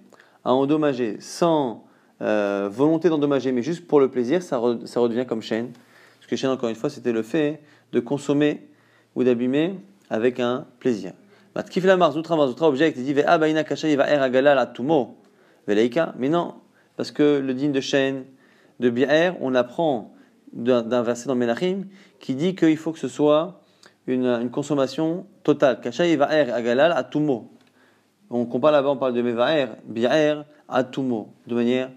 a 0.43 0.53
endommagé 0.53 1.15
sans 1.21 1.85
euh, 2.21 2.67
volonté 2.69 3.07
d'endommager, 3.07 3.53
mais 3.53 3.61
juste 3.61 3.87
pour 3.87 4.01
le 4.01 4.09
plaisir, 4.09 4.43
ça, 4.43 4.59
ça 4.83 4.99
redevient 4.99 5.25
comme 5.25 5.41
chaîne. 5.41 5.69
Parce 6.19 6.27
que 6.27 6.35
chaîne, 6.35 6.49
encore 6.49 6.67
une 6.67 6.75
fois, 6.75 6.89
c'était 6.89 7.13
le 7.13 7.23
fait 7.23 7.61
de 7.93 8.01
consommer 8.01 8.67
ou 9.15 9.23
d'abîmer 9.23 9.79
avec 10.09 10.41
un 10.41 10.65
plaisir. 10.79 11.13
mais 16.17 16.29
non, 16.29 16.55
parce 16.99 17.11
que 17.11 17.39
le 17.39 17.53
digne 17.53 17.71
de 17.71 17.79
chaîne 17.79 18.25
de 18.81 18.89
bi'er, 18.89 19.31
on 19.39 19.55
apprend 19.55 20.13
d'un 20.51 21.01
verset 21.01 21.29
dans 21.29 21.35
Menachim 21.35 21.85
qui 22.19 22.35
dit 22.35 22.55
qu'il 22.55 22.75
faut 22.75 22.91
que 22.91 22.99
ce 22.99 23.07
soit 23.07 23.61
une, 24.05 24.49
consommation 24.51 25.25
totale. 25.43 25.79
Kashay 25.79 26.17
va'er 26.17 26.51
agalal 26.51 26.91
atumo. 26.91 27.53
On 28.29 28.45
compare 28.45 28.73
là-bas, 28.73 28.89
on 28.89 28.97
parle 28.97 29.13
de 29.13 29.21
mevaer, 29.21 29.67
bi'er, 29.85 30.43
atumo, 30.67 31.29
de 31.47 31.55
manière 31.55 31.89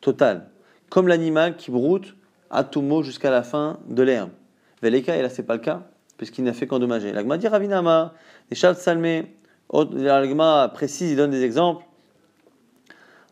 totale. 0.00 0.48
Comme 0.90 1.06
l'animal 1.06 1.54
qui 1.54 1.70
broute 1.70 2.16
atumo 2.50 3.04
jusqu'à 3.04 3.30
la 3.30 3.44
fin 3.44 3.78
de 3.88 4.02
l'herbe. 4.02 4.30
Veleka, 4.82 5.16
et 5.16 5.22
là 5.22 5.28
c'est 5.28 5.44
pas 5.44 5.54
le 5.54 5.60
cas, 5.60 5.82
puisqu'il 6.16 6.42
n'a 6.42 6.52
fait 6.52 6.66
qu'endommager. 6.66 7.12
L'agma 7.12 7.38
dit 7.38 7.46
Ravinama, 7.46 8.12
les 8.50 8.56
chalts 8.56 8.78
salmés, 8.78 9.36
l'agma 9.72 10.68
précise, 10.74 11.12
il 11.12 11.16
donne 11.16 11.30
des 11.30 11.44
exemples. 11.44 11.84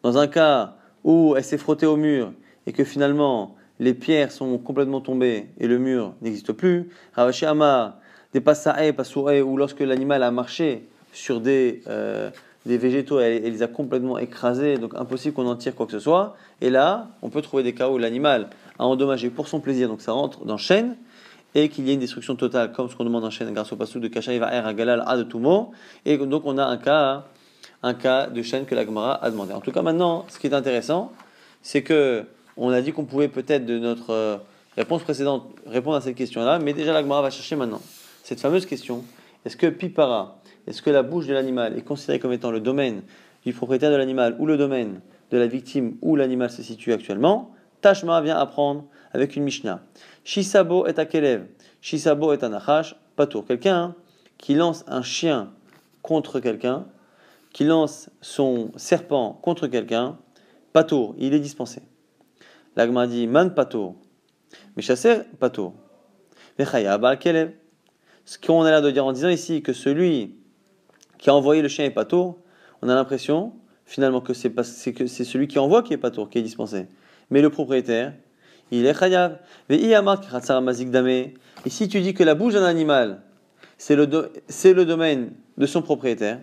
Dans 0.05 0.19
un 0.19 0.29
cas 0.29 0.76
où 1.07 1.35
elle 1.37 1.45
s'est 1.45 1.57
frottée 1.57 1.87
au 1.87 1.97
mur 1.97 2.33
et 2.67 2.73
que 2.73 2.85
finalement 2.85 3.55
les 3.79 3.95
pierres 3.95 4.33
sont 4.33 4.59
complètement 4.59 5.01
tombées 5.01 5.47
et 5.59 5.67
le 5.67 5.79
mur 5.79 6.13
n'existe 6.21 6.53
plus, 6.53 6.91
Ravashi 7.15 7.47
Amar, 7.47 7.95
des 8.33 8.41
passae, 8.41 8.93
passouré, 8.95 9.41
ou 9.41 9.57
lorsque 9.57 9.81
l'animal 9.81 10.23
a 10.23 10.31
marché 10.31 10.89
sur 11.13 11.41
des, 11.41 11.83
euh, 11.89 12.31
des 12.67 12.77
végétaux 12.77 13.21
et, 13.21 13.39
les 13.39 13.63
a 13.63 13.69
complètement 13.69 14.19
écrasés, 14.19 14.79
donc 14.79 14.95
impossible 14.97 15.35
qu'on 15.35 15.47
en 15.47 15.57
tire 15.57 15.75
quoi 15.75 15.87
que 15.87 15.93
ce 15.93 16.01
soit. 16.01 16.37
Et 16.61 16.71
là, 16.71 17.09
on 17.23 17.31
peut 17.31 17.41
trouver 17.41 17.63
des 17.63 17.73
cas 17.73 17.89
où 17.89 17.99
l'animal 17.99 18.51
a 18.79 18.85
endommagé 18.85 19.31
pour 19.31 19.47
son 19.49 19.61
plaisir, 19.61 19.89
donc 19.89 20.01
ça 20.01 20.13
rentre 20.13 20.45
dans 20.45 20.57
chaîne, 20.57 20.97
et 21.55 21.69
qu'il 21.69 21.87
y 21.87 21.91
ait 21.91 21.95
une 21.95 22.01
destruction 22.01 22.35
totale, 22.35 22.73
comme 22.73 22.91
ce 22.91 22.97
qu'on 22.97 23.05
demande 23.05 23.25
en 23.25 23.31
chaîne 23.31 23.53
grâce 23.55 23.73
au 23.73 23.77
passou 23.77 24.01
de 24.01 24.09
Kashaï 24.09 24.43
à 24.43 24.75
Galal 24.75 25.05
A 25.07 25.17
de 25.17 25.23
Toumo, 25.23 25.71
et 26.05 26.19
donc 26.19 26.43
on 26.45 26.59
a 26.59 26.65
un 26.65 26.77
cas, 26.79 27.27
un 27.83 27.95
cas 27.95 28.27
de 28.27 28.43
chaîne 28.43 28.65
que 28.65 28.75
la 28.75 28.85
Gemara 28.85 29.23
a 29.25 29.31
demandé. 29.31 29.53
En 29.53 29.61
tout 29.61 29.73
cas, 29.73 29.83
maintenant, 29.83 30.25
ce 30.29 30.39
qui 30.39 30.47
est 30.47 30.55
intéressant, 30.55 31.13
c'est 31.63 31.83
que 31.83 32.25
on 32.57 32.71
a 32.71 32.81
dit 32.81 32.93
qu'on 32.93 33.05
pouvait 33.05 33.29
peut-être 33.29 33.67
de 33.67 33.79
notre 33.79 34.11
euh, 34.11 34.37
réponse 34.77 35.03
précédente 35.03 35.47
répondre 35.67 35.97
à 35.97 36.01
cette 36.01 36.17
question-là, 36.17 36.59
mais 36.59 36.73
déjà 36.73 36.93
la 36.93 37.03
Gemara 37.03 37.23
va 37.23 37.31
chercher 37.31 37.57
maintenant 37.57 37.81
cette 38.23 38.41
fameuse 38.41 38.67
question 38.67 39.05
est-ce 39.45 39.57
que 39.57 39.69
pipara, 39.69 40.41
est-ce 40.67 40.83
que 40.83 40.91
la 40.91 41.05
bouche 41.05 41.29
de 41.29 41.33
l'animal 41.33 41.79
est 41.79 41.83
considérée 41.83 42.19
comme 42.19 42.33
étant 42.33 42.51
le 42.51 42.59
domaine 42.59 43.03
du 43.45 43.53
propriétaire 43.53 43.93
de 43.93 43.97
l'animal 43.97 44.35
ou 44.41 44.47
le 44.47 44.57
domaine 44.57 45.01
de 45.31 45.39
la 45.39 45.47
victime 45.47 45.97
où 46.03 46.17
l'animal 46.17 46.51
se 46.51 46.65
situe 46.65 46.93
actuellement? 46.93 47.53
Tashma 47.83 48.21
vient 48.21 48.37
apprendre 48.37 48.85
avec 49.13 49.37
une 49.37 49.45
Mishnah. 49.45 49.81
Shisabo 50.25 50.87
est 50.87 50.99
à 50.99 51.07
Kelev, 51.07 51.45
Shisabo 51.81 52.33
est 52.33 52.43
un 52.43 52.49
Nachash, 52.49 52.97
Patour. 53.15 53.47
Quelqu'un 53.47 53.95
qui 54.39 54.55
lance 54.55 54.85
un 54.89 55.03
chien 55.03 55.51
contre 56.03 56.41
quelqu'un, 56.41 56.85
qui 57.57 57.65
lance 57.65 58.11
son 58.21 58.71
serpent 58.77 59.33
contre 59.41 59.67
quelqu'un, 59.67 60.19
Patour, 60.75 61.15
il 61.17 61.33
est 61.33 61.41
dispensé. 61.41 61.81
L'agma 62.77 63.07
dit 63.07 63.27
Man 63.27 63.55
Patour, 63.55 63.97
mais 64.77 64.83
chasser 64.83 65.21
Patour. 65.41 65.73
Baal 66.59 67.19
Kelev 67.19 67.53
ce 68.27 68.37
qu'on 68.39 68.61
a 68.65 68.71
l'air 68.71 68.83
de 68.83 68.91
dire 68.91 69.07
en 69.07 69.13
disant 69.13 69.31
ici 69.31 69.63
que 69.63 69.73
celui 69.73 70.35
qui 71.17 71.31
a 71.31 71.35
envoyé 71.35 71.63
le 71.63 71.69
chien 71.69 71.87
est 71.87 71.91
pas 71.91 72.05
tour, 72.05 72.37
on 72.83 72.91
a 72.91 72.95
l'impression 72.95 73.55
finalement 73.87 74.21
que 74.21 74.35
c'est 74.35 74.53
celui 75.25 75.49
qui 75.49 75.59
envoie 75.59 75.83
qui 75.83 75.95
est 75.95 75.97
pas 75.97 76.11
tour, 76.11 76.29
qui 76.29 76.37
est 76.37 76.43
dispensé. 76.43 76.89
Mais 77.31 77.41
le 77.41 77.49
propriétaire, 77.49 78.13
il 78.71 78.85
est 78.85 78.93
chayav. 78.93 79.39
Et 79.71 79.81
si 81.71 81.89
tu 81.89 82.03
dis 82.03 82.13
que 82.13 82.23
la 82.23 82.35
bouche 82.35 82.53
d'un 82.53 82.65
animal, 82.65 83.23
c'est 83.79 83.97
le, 83.97 84.05
le 84.05 84.85
domaine 84.85 85.33
de 85.57 85.65
son 85.65 85.81
propriétaire, 85.81 86.39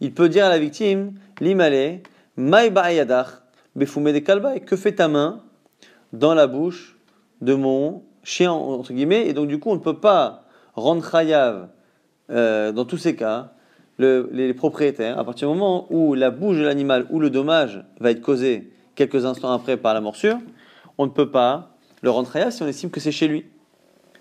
il 0.00 0.12
peut 0.12 0.28
dire 0.28 0.46
à 0.46 0.48
la 0.48 0.58
victime, 0.58 1.12
l'imale, 1.40 2.00
mai 2.36 2.70
de 2.70 4.58
que 4.58 4.76
fait 4.76 4.92
ta 4.92 5.08
main 5.08 5.42
dans 6.12 6.34
la 6.34 6.46
bouche 6.46 6.98
de 7.40 7.54
mon 7.54 8.02
chien, 8.22 8.52
entre 8.52 8.92
guillemets, 8.92 9.26
et 9.26 9.32
donc 9.32 9.48
du 9.48 9.58
coup 9.58 9.70
on 9.70 9.74
ne 9.74 9.80
peut 9.80 9.98
pas 9.98 10.44
rendre 10.74 11.08
chayav, 11.08 11.68
euh, 12.30 12.72
dans 12.72 12.84
tous 12.84 12.98
ces 12.98 13.16
cas, 13.16 13.52
les, 13.98 14.54
propriétaires, 14.54 15.18
à 15.18 15.24
partir 15.24 15.48
du 15.48 15.54
moment 15.54 15.86
où 15.90 16.14
la 16.14 16.30
bouche 16.30 16.56
de 16.56 16.62
l'animal 16.62 17.06
ou 17.10 17.20
le 17.20 17.28
dommage 17.28 17.84
va 18.00 18.10
être 18.10 18.22
causé 18.22 18.72
quelques 18.94 19.26
instants 19.26 19.52
après 19.52 19.76
par 19.76 19.94
la 19.94 20.00
morsure, 20.00 20.38
on 20.96 21.06
ne 21.06 21.10
peut 21.10 21.30
pas 21.30 21.76
le 22.02 22.10
rendre 22.10 22.32
chayav 22.32 22.50
si 22.50 22.62
on 22.62 22.66
estime 22.66 22.90
que 22.90 23.00
c'est 23.00 23.12
chez 23.12 23.28
lui. 23.28 23.44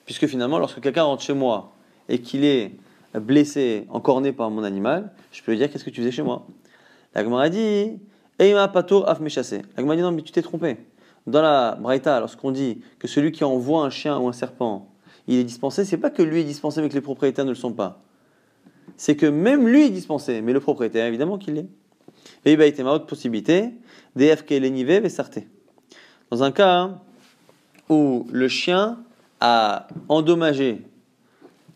Puisque 0.05 0.27
finalement, 0.27 0.59
lorsque 0.59 0.81
quelqu'un 0.81 1.03
rentre 1.03 1.23
chez 1.23 1.33
moi 1.33 1.71
et 2.09 2.19
qu'il 2.19 2.43
est 2.43 2.71
blessé, 3.13 3.85
encorné 3.89 4.31
par 4.31 4.51
mon 4.51 4.63
animal, 4.63 5.11
je 5.31 5.41
peux 5.41 5.51
lui 5.51 5.57
dire 5.57 5.71
qu'est-ce 5.71 5.83
que 5.83 5.89
tu 5.89 6.01
faisais 6.01 6.11
chez 6.11 6.21
moi? 6.21 6.45
La 7.15 7.23
Gemara 7.23 7.49
dit 7.49 7.99
Eima 8.37 8.67
patour 8.67 9.07
af 9.09 9.19
méchassé. 9.19 9.61
La 9.75 9.83
Gemara 9.83 9.95
dit 9.95 10.01
non, 10.01 10.11
mais 10.11 10.21
tu 10.21 10.31
t'es 10.31 10.41
trompé. 10.41 10.77
Dans 11.27 11.41
la 11.41 11.77
Braïta, 11.79 12.19
lorsqu'on 12.19 12.51
dit 12.51 12.81
que 12.97 13.07
celui 13.07 13.31
qui 13.31 13.43
envoie 13.43 13.83
un 13.83 13.89
chien 13.89 14.17
ou 14.17 14.27
un 14.27 14.33
serpent 14.33 14.87
il 15.27 15.37
est 15.37 15.43
dispensé, 15.43 15.85
c'est 15.85 15.97
pas 15.97 16.09
que 16.09 16.23
lui 16.23 16.41
est 16.41 16.43
dispensé 16.43 16.81
mais 16.81 16.89
que 16.89 16.95
les 16.95 17.01
propriétaires 17.01 17.45
ne 17.45 17.51
le 17.51 17.55
sont 17.55 17.71
pas. 17.71 18.01
C'est 18.97 19.15
que 19.15 19.27
même 19.27 19.67
lui 19.67 19.83
est 19.83 19.89
dispensé, 19.91 20.41
mais 20.41 20.53
le 20.53 20.59
propriétaire 20.59 21.05
évidemment 21.05 21.37
qu'il 21.37 21.53
l'est. 21.53 21.67
Et 22.45 22.53
il 22.53 22.57
va 22.57 22.65
être 22.65 22.81
ma 22.81 22.91
autre 22.91 23.05
possibilité, 23.05 23.69
DFK 24.15 24.49
lénivé 24.49 25.07
sarté. 25.07 25.47
Dans 26.31 26.41
un 26.41 26.51
cas 26.51 26.97
où 27.89 28.25
le 28.31 28.47
chien 28.47 28.97
a 29.39 29.87
endommagé 30.07 30.81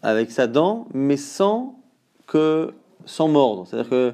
avec 0.03 0.31
sa 0.31 0.47
dent, 0.47 0.87
mais 0.93 1.17
sans 1.17 1.79
que 2.27 2.73
sans 3.05 3.27
mordre. 3.27 3.65
C'est-à-dire 3.67 3.89
que 3.89 4.13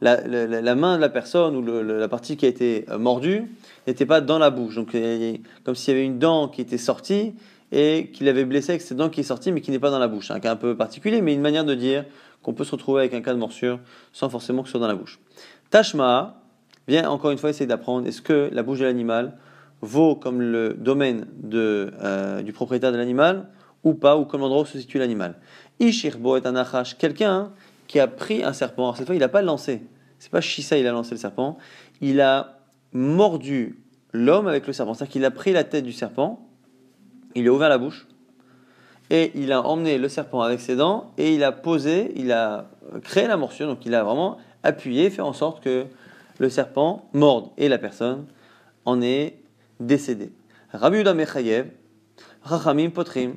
la, 0.00 0.74
main 0.74 0.96
de 0.96 1.00
la 1.00 1.08
personne 1.08 1.56
ou 1.56 1.82
la 1.82 2.08
partie 2.08 2.36
qui 2.36 2.44
a 2.44 2.48
été 2.48 2.84
mordue 2.98 3.44
n'était 3.86 4.06
pas 4.06 4.20
dans 4.20 4.38
la 4.38 4.50
bouche. 4.50 4.74
Donc, 4.74 4.96
comme 5.64 5.74
s'il 5.74 5.94
y 5.94 5.96
avait 5.96 6.06
une 6.06 6.18
dent 6.18 6.48
qui 6.48 6.60
était 6.60 6.78
sortie 6.78 7.34
et 7.72 8.10
qu'il 8.12 8.28
avait 8.28 8.44
blessé 8.44 8.72
avec 8.72 8.82
cette 8.82 8.96
dent 8.96 9.08
qui 9.08 9.20
est 9.20 9.24
sortie 9.24 9.52
mais 9.52 9.60
qui 9.60 9.70
n'est 9.70 9.78
pas 9.78 9.90
dans 9.90 9.98
la 9.98 10.08
bouche. 10.08 10.30
Un 10.30 10.40
cas 10.40 10.52
un 10.52 10.56
peu 10.56 10.76
particulier, 10.76 11.20
mais 11.20 11.34
une 11.34 11.40
manière 11.40 11.64
de 11.64 11.74
dire 11.74 12.04
qu'on 12.42 12.52
peut 12.52 12.64
se 12.64 12.72
retrouver 12.72 13.00
avec 13.00 13.14
un 13.14 13.20
cas 13.22 13.32
de 13.32 13.38
morsure 13.38 13.80
sans 14.12 14.28
forcément 14.28 14.62
que 14.62 14.68
ce 14.68 14.72
soit 14.72 14.80
dans 14.80 14.86
la 14.86 14.94
bouche. 14.94 15.18
Tashma 15.70 16.40
vient 16.86 17.08
encore 17.10 17.30
une 17.30 17.38
fois 17.38 17.50
essayer 17.50 17.66
d'apprendre 17.66 18.06
est-ce 18.06 18.22
que 18.22 18.48
la 18.52 18.62
bouche 18.62 18.78
de 18.78 18.84
l'animal 18.84 19.36
vaut 19.82 20.14
comme 20.14 20.40
le 20.40 20.74
domaine 20.74 21.26
euh, 21.52 22.42
du 22.42 22.52
propriétaire 22.52 22.92
de 22.92 22.96
l'animal 22.96 23.48
ou 23.86 23.94
pas, 23.94 24.16
ou 24.16 24.24
comme 24.24 24.42
l'endroit 24.42 24.62
où 24.62 24.66
se 24.66 24.78
situe 24.78 24.98
l'animal. 24.98 25.36
Ishirbo 25.80 26.36
est 26.36 26.46
un 26.46 26.56
achash, 26.56 26.98
quelqu'un 26.98 27.52
qui 27.86 28.00
a 28.00 28.06
pris 28.06 28.42
un 28.42 28.52
serpent. 28.52 28.82
Alors 28.82 28.96
cette 28.96 29.06
fois, 29.06 29.14
il 29.14 29.20
n'a 29.20 29.28
pas 29.28 29.42
lancé. 29.42 29.82
C'est 30.18 30.30
pas 30.30 30.40
Shisa, 30.40 30.76
il 30.76 30.86
a 30.86 30.92
lancé 30.92 31.12
le 31.12 31.18
serpent. 31.18 31.56
Il 32.00 32.20
a 32.20 32.58
mordu 32.92 33.78
l'homme 34.12 34.48
avec 34.48 34.66
le 34.66 34.72
serpent. 34.72 34.94
C'est-à-dire 34.94 35.12
qu'il 35.12 35.24
a 35.24 35.30
pris 35.30 35.52
la 35.52 35.64
tête 35.64 35.84
du 35.84 35.92
serpent 35.92 36.46
il 37.36 37.46
a 37.48 37.52
ouvert 37.52 37.68
la 37.68 37.78
bouche 37.78 38.06
et 39.10 39.30
il 39.34 39.52
a 39.52 39.60
emmené 39.62 39.98
le 39.98 40.08
serpent 40.08 40.40
avec 40.40 40.58
ses 40.58 40.74
dents 40.74 41.12
et 41.18 41.34
il 41.34 41.44
a 41.44 41.52
posé, 41.52 42.12
il 42.16 42.32
a 42.32 42.70
créé 43.02 43.28
la 43.28 43.36
morsure, 43.36 43.66
donc 43.66 43.84
il 43.84 43.94
a 43.94 44.02
vraiment 44.02 44.38
appuyé, 44.62 45.10
fait 45.10 45.22
en 45.22 45.34
sorte 45.34 45.62
que 45.62 45.84
le 46.38 46.48
serpent 46.48 47.08
morde 47.12 47.50
et 47.58 47.68
la 47.68 47.78
personne 47.78 48.24
en 48.84 49.02
est 49.02 49.36
décédée. 49.78 50.32
Rabbi 50.72 51.04
Chachamim 52.48 52.90
Potrim. 52.90 53.34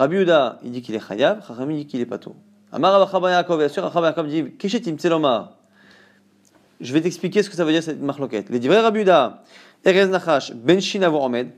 Rabbi 0.00 0.16
Uda, 0.16 0.58
il 0.64 0.70
dit 0.70 0.80
qu'il 0.80 0.94
est 0.94 1.06
Chayav, 1.06 1.46
Chachamim 1.46 1.74
dit 1.74 1.84
qu'il 1.84 2.00
est 2.00 2.06
pato. 2.06 2.34
Amar 2.72 3.06
Rabbi 3.06 3.26
Yaakov, 3.26 3.58
bien 3.58 3.68
sûr, 3.68 3.82
Rabbi 3.82 4.06
Yaakov 4.06 4.28
dit 4.28 4.56
Keshetim 4.56 4.96
Tselomar. 4.96 5.58
Je 6.80 6.94
vais 6.94 7.02
t'expliquer 7.02 7.42
ce 7.42 7.50
que 7.50 7.54
ça 7.54 7.66
veut 7.66 7.72
dire 7.72 7.82
cette 7.82 8.00
marloquette. 8.00 8.48
Les 8.48 8.60
vrais 8.60 8.80
Rabbi 8.80 9.00
Uda, 9.00 9.42
Erez 9.84 10.06
Nachash, 10.06 10.54
Ben 10.54 10.80
Shinavo 10.80 11.22
Omed. 11.22 11.50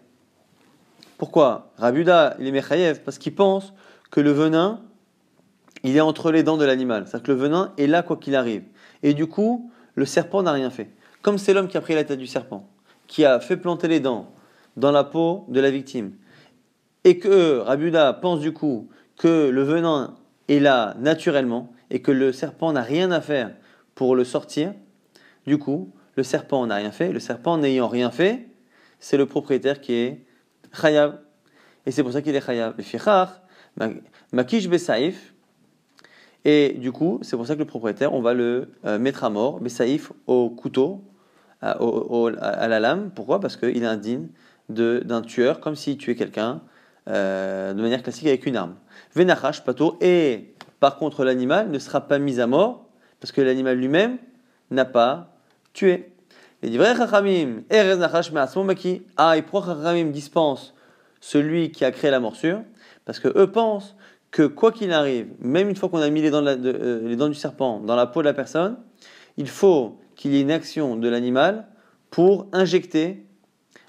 Pourquoi? 1.19 1.71
Rabuda, 1.79 2.35
il 2.41 2.49
est 2.49 2.51
Mechayev 2.51 3.03
parce 3.05 3.17
qu'il 3.17 3.33
pense 3.33 3.73
que 4.11 4.21
le 4.21 4.33
venin, 4.33 4.81
il 5.85 5.97
est 5.97 6.01
entre 6.01 6.33
les 6.33 6.43
dents 6.43 6.57
de 6.57 6.65
l'animal. 6.65 7.05
C'est-à-dire 7.07 7.23
que 7.25 7.31
le 7.31 7.39
venin 7.39 7.73
est 7.79 7.87
là 7.87 8.03
quoi 8.03 8.17
qu'il 8.17 8.35
arrive. 8.35 8.65
Et 9.05 9.15
du 9.15 9.29
coup, 9.29 9.71
le 9.95 10.05
serpent 10.05 10.43
n'a 10.43 10.51
rien 10.51 10.71
fait. 10.71 10.91
Comme 11.23 11.39
c'est 11.39 11.55
l'homme 11.55 11.69
qui 11.69 11.77
a 11.77 11.81
pris 11.81 11.95
la 11.95 12.03
tête 12.03 12.19
du 12.19 12.27
serpent, 12.27 12.69
qui 13.07 13.25
a 13.25 13.39
fait 13.39 13.57
planter 13.57 13.87
les 13.87 14.01
dents 14.01 14.33
dans 14.77 14.91
la 14.91 15.05
peau 15.05 15.45
de 15.47 15.61
la 15.61 15.71
victime, 15.71 16.15
et 17.05 17.19
que 17.19 17.59
Rabuda 17.59 18.13
pense 18.13 18.41
du 18.41 18.53
coup 18.53 18.89
que 19.17 19.49
le 19.49 19.63
venin 19.63 20.15
est 20.49 20.61
là 20.61 20.95
naturellement, 20.99 21.73
et 21.91 22.01
que 22.01 22.11
le 22.11 22.33
serpent 22.33 22.73
n'a 22.73 22.83
rien 22.83 23.11
à 23.11 23.21
faire 23.21 23.53
pour 23.95 24.17
le 24.17 24.25
sortir, 24.25 24.73
du 25.47 25.59
coup, 25.59 25.93
le 26.17 26.23
serpent 26.23 26.67
n'a 26.67 26.77
rien 26.77 26.91
fait. 26.91 27.13
Le 27.13 27.21
serpent 27.21 27.59
n'ayant 27.59 27.89
rien 27.89 28.11
fait, 28.11 28.49
c'est 28.99 29.17
le 29.17 29.27
propriétaire 29.27 29.81
qui 29.81 29.93
est 29.95 30.25
chayav. 30.73 31.19
Et 31.85 31.91
c'est 31.91 32.03
pour 32.03 32.13
ça 32.13 32.23
qu'il 32.23 32.35
est 32.35 32.45
chayav. 32.45 32.75
makish 34.33 34.69
besaif. 34.69 35.35
Et 36.45 36.75
du 36.79 36.93
coup, 36.93 37.21
c'est 37.23 37.37
pour 37.37 37.47
ça 37.47 37.55
que 37.55 37.61
le 37.61 37.67
propriétaire, 37.67 38.13
on 38.15 38.23
va 38.23 38.35
le 38.35 38.73
euh, 38.85 38.99
mettre 38.99 39.23
à 39.25 39.31
mort, 39.31 39.61
besaif, 39.61 40.13
au 40.27 40.51
couteau, 40.51 41.05
à, 41.61 41.73
à, 41.73 42.69
la 42.69 42.81
lame. 42.81 43.11
Pourquoi? 43.15 43.39
Parce 43.39 43.57
qu'il 43.57 43.83
est 43.83 43.87
indigne 43.87 44.29
d'un 44.69 45.23
tueur, 45.23 45.61
comme 45.61 45.77
s'il 45.77 45.99
tuait 45.99 46.17
quelqu'un 46.17 46.63
euh, 47.09 47.75
de 47.75 47.83
manière 47.83 48.03
classique 48.03 48.27
avec 48.27 48.47
une 48.47 48.57
arme. 48.57 48.75
Venachash, 49.15 49.65
pato. 49.65 49.99
Et 50.01 50.55
par 50.81 50.97
contre, 50.97 51.25
l'animal 51.25 51.71
ne 51.71 51.79
sera 51.79 52.03
pas 52.03 52.19
mis 52.19 52.41
à 52.41 52.47
mort, 52.47 52.87
parce 53.21 53.33
que 53.33 53.41
l'animal 53.41 53.77
lui-même 53.77 54.19
n'a 54.71 54.85
pas 54.85 55.37
tué. 55.73 56.13
Les 56.63 56.77
vrais 56.79 56.97
Chachamim, 56.97 57.63
Erez 57.71 57.97
Nachash 57.97 58.31
Maki, 58.31 59.03
ah, 59.17 59.37
et 59.37 59.43
pourquoi 59.43 59.75
Chachamim 59.75 60.11
dispense 60.11 60.75
celui 61.21 61.73
qui 61.73 61.85
a 61.85 61.91
créé 61.91 62.11
la 62.11 62.21
morsure? 62.21 62.63
Parce 63.05 63.19
que 63.19 63.29
eux 63.37 63.51
pensent 63.51 63.97
que 64.31 64.47
quoi 64.47 64.73
qu'il 64.73 64.93
arrive, 64.93 65.29
même 65.41 65.69
une 65.69 65.77
fois 65.77 65.89
qu'on 65.89 66.01
a 66.01 66.09
mis 66.09 66.23
les 66.23 66.31
dents, 66.31 66.45
euh, 66.47 67.07
les 67.07 67.17
dents, 67.17 67.29
du 67.29 67.35
serpent 67.35 67.81
dans 67.81 67.97
la 67.97 68.07
peau 68.07 68.21
de 68.23 68.27
la 68.27 68.33
personne, 68.33 68.77
il 69.37 69.49
faut 69.49 69.99
qu'il 70.17 70.33
y 70.33 70.39
ait 70.39 70.41
une 70.41 70.51
action 70.51 70.97
de 70.97 71.09
l'animal 71.09 71.67
pour 72.11 72.47
injecter, 72.53 73.27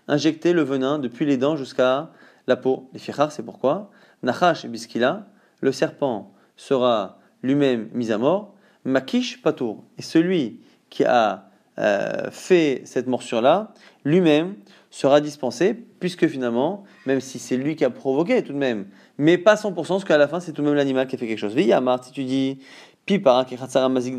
injecter 0.08 0.54
le 0.54 0.63
venin 0.63 0.99
depuis 0.99 1.26
les 1.26 1.38
dents 1.38 1.56
jusqu'à 1.56 2.10
la 2.48 2.56
peau. 2.56 2.90
Les 2.94 3.00
fichar, 3.00 3.32
c'est 3.32 3.44
pourquoi 3.44 3.90
Nachash 4.22 4.66
Biskila, 4.66 5.28
le 5.62 5.72
serpent 5.72 6.32
sera 6.56 7.20
lui-même 7.42 7.90
mis 7.94 8.12
à 8.12 8.18
mort, 8.18 8.54
Makish 8.86 9.42
Patour. 9.42 9.84
Et 9.98 10.02
celui 10.02 10.62
qui 10.90 11.04
a 11.04 11.50
euh, 11.80 12.30
fait 12.32 12.82
cette 12.86 13.08
morsure-là, 13.08 13.74
lui-même 14.06 14.56
sera 14.92 15.22
dispensé, 15.22 15.74
puisque 16.00 16.28
finalement, 16.28 16.84
même 17.06 17.20
si 17.20 17.40
c'est 17.40 17.58
lui 17.58 17.76
qui 17.76 17.84
a 17.84 17.90
provoqué 17.90 18.44
tout 18.44 18.54
de 18.54 18.58
même, 18.58 18.86
mais 19.18 19.38
pas 19.38 19.56
100%, 19.56 19.74
parce 19.74 20.06
qu'à 20.06 20.18
la 20.18 20.28
fin, 20.28 20.40
c'est 20.40 20.52
tout 20.52 20.62
de 20.62 20.68
même 20.68 20.76
l'animal 20.76 21.08
qui 21.08 21.16
a 21.16 21.18
fait 21.18 21.28
quelque 21.28 21.40
chose. 21.40 21.56
Viyamar, 21.56 22.04
si 22.04 22.12
tu 22.12 22.24
dis, 22.24 22.60
pipara, 23.06 23.46
mazik 23.90 24.16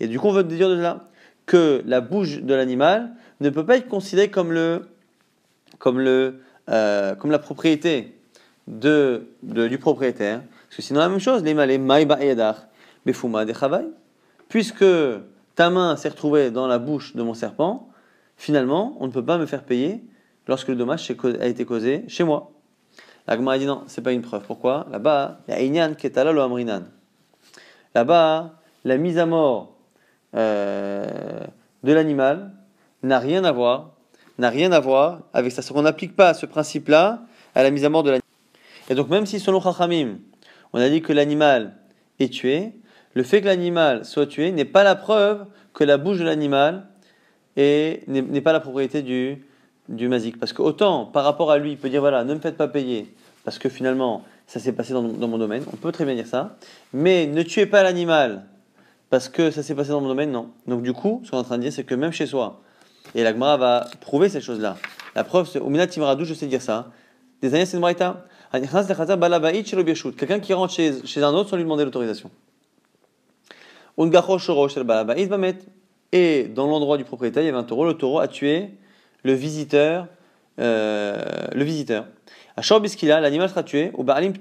et 0.00 0.06
du 0.06 0.18
coup, 0.18 0.28
on 0.28 0.32
veut 0.32 0.44
dire 0.44 0.68
de 0.68 0.74
là 0.74 1.08
que 1.46 1.82
la 1.86 2.00
bouche 2.00 2.40
de 2.40 2.54
l'animal 2.54 3.10
ne 3.40 3.50
peut 3.50 3.66
pas 3.66 3.76
être 3.76 3.88
considérée 3.88 4.30
comme, 4.30 4.52
le, 4.52 4.88
comme, 5.78 5.98
le, 5.98 6.40
euh, 6.70 7.14
comme 7.14 7.30
la 7.30 7.38
propriété 7.38 8.16
de, 8.66 9.26
du 9.42 9.78
propriétaire, 9.78 10.42
parce 10.68 10.76
que 10.76 10.82
sinon, 10.82 11.00
la 11.00 11.08
même 11.08 11.18
chose, 11.18 11.42
les 11.42 11.54
malais, 11.54 11.80
puisque 14.48 14.84
ta 15.54 15.70
main 15.70 15.96
s'est 15.96 16.08
retrouvée 16.08 16.50
dans 16.50 16.66
la 16.66 16.78
bouche 16.78 17.16
de 17.16 17.22
mon 17.22 17.34
serpent, 17.34 17.88
finalement, 18.36 18.96
on 19.00 19.06
ne 19.06 19.12
peut 19.12 19.24
pas 19.24 19.38
me 19.38 19.46
faire 19.46 19.64
payer 19.64 20.02
lorsque 20.46 20.68
le 20.68 20.76
dommage 20.76 21.10
a 21.40 21.46
été 21.46 21.64
causé 21.64 22.04
chez 22.08 22.24
moi. 22.24 22.52
La 23.26 23.34
a 23.34 23.58
dit 23.58 23.66
non, 23.66 23.84
c'est 23.86 24.02
pas 24.02 24.12
une 24.12 24.22
preuve. 24.22 24.42
Pourquoi? 24.44 24.86
Là-bas. 24.90 25.40
Là-bas, 27.94 28.54
la 28.84 28.96
mise 28.96 29.18
à 29.18 29.26
mort 29.26 29.76
euh, 30.34 31.40
de 31.84 31.92
l'animal 31.92 32.52
n'a 33.02 33.18
rien 33.18 33.44
à 33.44 33.52
voir, 33.52 33.92
n'a 34.40 34.50
rien 34.50 34.72
à 34.72 34.80
voir 34.80 35.20
avec 35.32 35.52
ça. 35.52 35.62
On 35.74 35.82
n'applique 35.82 36.16
pas 36.16 36.34
ce 36.34 36.46
principe-là 36.46 37.22
à 37.54 37.62
la 37.62 37.70
mise 37.70 37.84
à 37.84 37.88
mort 37.88 38.02
de 38.02 38.10
l'animal. 38.10 38.26
Et 38.88 38.94
donc, 38.94 39.08
même 39.08 39.26
si 39.26 39.38
selon 39.38 39.60
Chachamim, 39.60 40.18
on 40.72 40.80
a 40.80 40.88
dit 40.88 41.02
que 41.02 41.12
l'animal 41.12 41.76
est 42.18 42.32
tué, 42.32 42.72
le 43.14 43.22
fait 43.22 43.40
que 43.40 43.46
l'animal 43.46 44.04
soit 44.04 44.26
tué 44.26 44.52
n'est 44.52 44.64
pas 44.64 44.84
la 44.84 44.94
preuve 44.94 45.46
que 45.74 45.84
la 45.84 45.96
bouche 45.96 46.18
de 46.18 46.24
l'animal 46.24 46.86
n'est 47.56 48.40
pas 48.42 48.52
la 48.52 48.60
propriété 48.60 49.02
du, 49.02 49.44
du 49.88 50.08
mazik. 50.08 50.38
Parce 50.38 50.52
que 50.52 50.62
autant 50.62 51.06
par 51.06 51.24
rapport 51.24 51.50
à 51.50 51.58
lui, 51.58 51.72
il 51.72 51.78
peut 51.78 51.90
dire 51.90 52.00
voilà, 52.00 52.24
ne 52.24 52.34
me 52.34 52.40
faites 52.40 52.56
pas 52.56 52.68
payer, 52.68 53.12
parce 53.44 53.58
que 53.58 53.68
finalement, 53.68 54.24
ça 54.46 54.58
s'est 54.60 54.72
passé 54.72 54.92
dans, 54.92 55.02
mon 55.02 55.38
domaine, 55.38 55.62
on 55.72 55.76
peut 55.76 55.92
très 55.92 56.04
bien 56.04 56.14
dire 56.14 56.26
ça, 56.26 56.56
mais 56.92 57.26
ne 57.26 57.42
tuez 57.42 57.66
pas 57.66 57.82
l'animal, 57.82 58.46
parce 59.10 59.28
que 59.28 59.50
ça 59.50 59.62
s'est 59.62 59.74
passé 59.74 59.90
dans 59.90 60.00
mon 60.00 60.08
domaine, 60.08 60.30
non. 60.30 60.50
Donc 60.66 60.82
du 60.82 60.92
coup, 60.92 61.20
ce 61.24 61.30
qu'on 61.30 61.36
est 61.36 61.40
en 61.40 61.44
train 61.44 61.58
de 61.58 61.62
dire, 61.62 61.72
c'est 61.72 61.84
que 61.84 61.94
même 61.94 62.12
chez 62.12 62.26
soi, 62.26 62.60
et 63.14 63.22
l'agmara 63.22 63.56
va 63.56 63.86
prouver 64.00 64.28
cette 64.28 64.42
chose-là. 64.42 64.76
La 65.14 65.24
preuve, 65.24 65.48
c'est, 65.48 65.58
au 65.58 65.68
Mina 65.68 65.86
Timradou, 65.86 66.24
je 66.24 66.34
sais 66.34 66.46
dire 66.46 66.62
ça, 66.62 66.90
des 67.42 67.54
années, 67.54 67.66
c'est 67.66 67.76
une 67.76 67.82
Quelqu'un 70.16 70.40
qui 70.40 70.52
rentre 70.52 70.72
chez, 70.72 71.22
un 71.22 71.34
autre 71.34 71.50
sans 71.50 71.56
lui 71.56 71.64
demander 71.64 71.84
l'autorisation. 71.84 72.30
Et 76.12 76.44
dans 76.44 76.66
l'endroit 76.66 76.96
du 76.96 77.04
propriétaire, 77.04 77.42
il 77.42 77.46
y 77.46 77.48
avait 77.48 77.58
un 77.58 77.64
taureau. 77.64 77.86
Le 77.86 77.94
taureau 77.94 78.18
a 78.18 78.28
tué 78.28 78.70
le 79.22 79.32
visiteur. 79.32 80.08
Euh, 80.58 81.22
le 81.54 81.64
visiteur. 81.64 82.06
À 82.56 82.62
Shorbiskila, 82.62 83.20
l'animal 83.20 83.48
sera 83.48 83.62
tué. 83.62 83.92
Baalim 83.96 84.34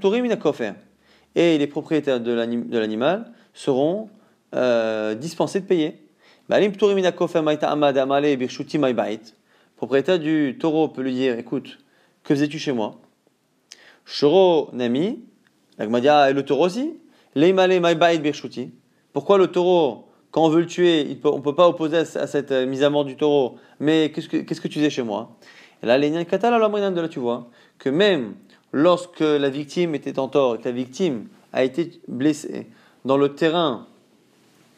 Et 1.35 1.57
les 1.57 1.67
propriétaires 1.67 2.19
de 2.19 2.31
l'animal 2.77 3.31
seront 3.53 4.09
euh, 4.55 5.13
dispensés 5.13 5.59
de 5.59 5.65
payer. 5.65 6.08
Propriétaire 9.77 10.19
du 10.19 10.57
taureau 10.59 10.87
peut 10.87 11.01
lui 11.03 11.13
dire 11.13 11.37
Écoute, 11.37 11.77
que 12.23 12.33
faisais-tu 12.33 12.57
chez 12.57 12.71
moi? 12.71 12.95
Shoro 14.03 14.69
Nami, 14.73 15.19
et 15.79 15.85
le 15.85 16.41
taureau 16.41 16.65
aussi? 16.65 16.95
Pourquoi 19.13 19.37
le 19.37 19.47
taureau, 19.47 20.07
quand 20.31 20.43
on 20.43 20.49
veut 20.49 20.61
le 20.61 20.65
tuer, 20.65 21.19
on 21.23 21.37
ne 21.37 21.41
peut 21.41 21.53
pas 21.53 21.67
opposer 21.67 21.97
à, 21.97 22.05
cette 22.05 22.51
euh, 22.51 22.65
mise 22.65 22.81
à 22.81 22.89
mort 22.89 23.05
du 23.05 23.15
taureau? 23.15 23.57
Mais 23.79 24.11
qu'est-ce 24.11 24.27
que, 24.27 24.37
qu'est-ce 24.37 24.59
que 24.59 24.67
tu 24.67 24.79
faisais 24.79 24.89
chez 24.89 25.03
moi? 25.03 25.37
Et 25.83 25.85
là, 25.85 25.99
les 25.99 26.09
de 26.09 27.01
là, 27.01 27.07
tu 27.07 27.19
vois, 27.19 27.47
que 27.77 27.89
même 27.89 28.33
lorsque 28.71 29.19
la 29.19 29.49
victime 29.49 29.93
était 29.93 30.17
en 30.17 30.27
tort 30.27 30.55
et 30.55 30.57
que 30.57 30.65
la 30.65 30.71
victime 30.71 31.27
a 31.53 31.63
été 31.63 31.91
blessée 32.07 32.67
dans 33.05 33.17
le 33.17 33.35
terrain 33.35 33.85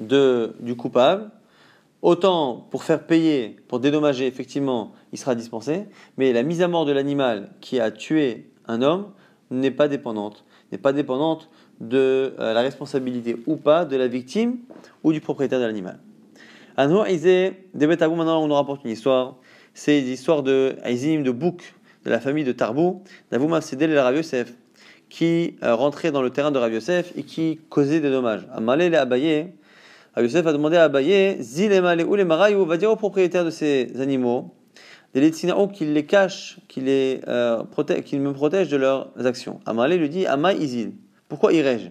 de, 0.02 0.54
du 0.60 0.76
coupable, 0.76 1.32
autant 2.02 2.68
pour 2.72 2.84
faire 2.84 3.06
payer, 3.06 3.58
pour 3.68 3.80
dédommager, 3.80 4.28
effectivement, 4.28 4.94
il 5.12 5.18
sera 5.18 5.36
dispensé, 5.36 5.86
mais 6.18 6.34
la 6.34 6.44
mise 6.44 6.62
à 6.62 6.68
mort 6.68 6.86
de 6.86 6.92
l'animal 6.92 7.52
qui 7.62 7.80
a 7.80 7.92
tué 7.92 8.50
un 8.68 8.82
homme 8.82 9.12
n'est 9.50 9.72
pas 9.72 9.88
dépendante, 9.88 10.46
n'est 10.72 10.78
pas 10.78 10.94
dépendante 10.94 11.50
de 11.80 12.34
euh, 12.40 12.54
la 12.54 12.62
responsabilité 12.62 13.38
ou 13.48 13.56
pas 13.56 13.86
de 13.86 13.96
la 13.98 14.08
victime 14.08 14.58
ou 15.04 15.12
du 15.14 15.22
propriétaire 15.22 15.60
de 15.60 15.66
l'animal. 15.66 16.00
Anouar 16.78 17.10
Izé, 17.10 17.68
Debetagou, 17.74 18.16
maintenant 18.16 18.42
on 18.42 18.48
nous 18.48 18.56
rapporte 18.56 18.86
une 18.86 18.92
histoire. 18.92 19.36
C'est 19.74 20.00
l'histoire 20.02 20.44
de 20.44 20.76
Aizim, 20.84 21.22
de 21.22 21.32
Bouk, 21.32 21.76
de 22.06 22.10
la 22.10 22.20
famille 22.20 22.44
de 22.44 22.52
Tarbou, 22.52 23.04
d'Avouma 23.32 23.62
Sedel 23.62 23.92
et 23.92 24.00
Rav 24.00 24.16
Yosef, 24.16 24.54
qui 25.10 25.58
euh, 25.64 25.76
rentrait 25.76 26.12
dans 26.12 26.22
le 26.22 26.30
terrain 26.30 26.52
de 26.52 26.58
Rav 26.58 26.74
Yosef 26.74 27.12
et 27.18 27.24
qui 27.24 27.60
causait 27.70 28.00
des 28.00 28.10
dommages. 28.10 28.48
Amalé 28.54 28.90
les 28.90 28.98
Abaye, 28.98 29.52
Yosef 30.18 30.46
a 30.46 30.52
demandé 30.52 30.76
à 30.76 30.84
Abaye, 30.84 31.42
Zilema 31.42 31.96
ou 31.96 32.16
les 32.16 32.26
Marayou, 32.26 32.66
va 32.66 32.78
dire 32.78 32.92
au 32.92 32.98
propriétaire 32.98 33.46
de 33.46 33.50
ces 33.50 34.00
animaux, 34.02 34.54
des 35.14 35.22
Letsinao 35.22 35.68
qu'il 35.68 35.94
les 35.94 36.06
cache, 36.06 36.58
qu'il 36.68 36.84
euh, 36.88 37.64
me 37.64 38.32
protège 38.32 38.70
de 38.70 38.78
leurs 38.78 39.10
actions. 39.26 39.60
Amalé 39.66 39.98
lui 39.98 40.10
dit, 40.10 40.26
Amay 40.26 40.58
Izil. 40.58 40.94
Pourquoi 41.30 41.54
irais-je 41.54 41.88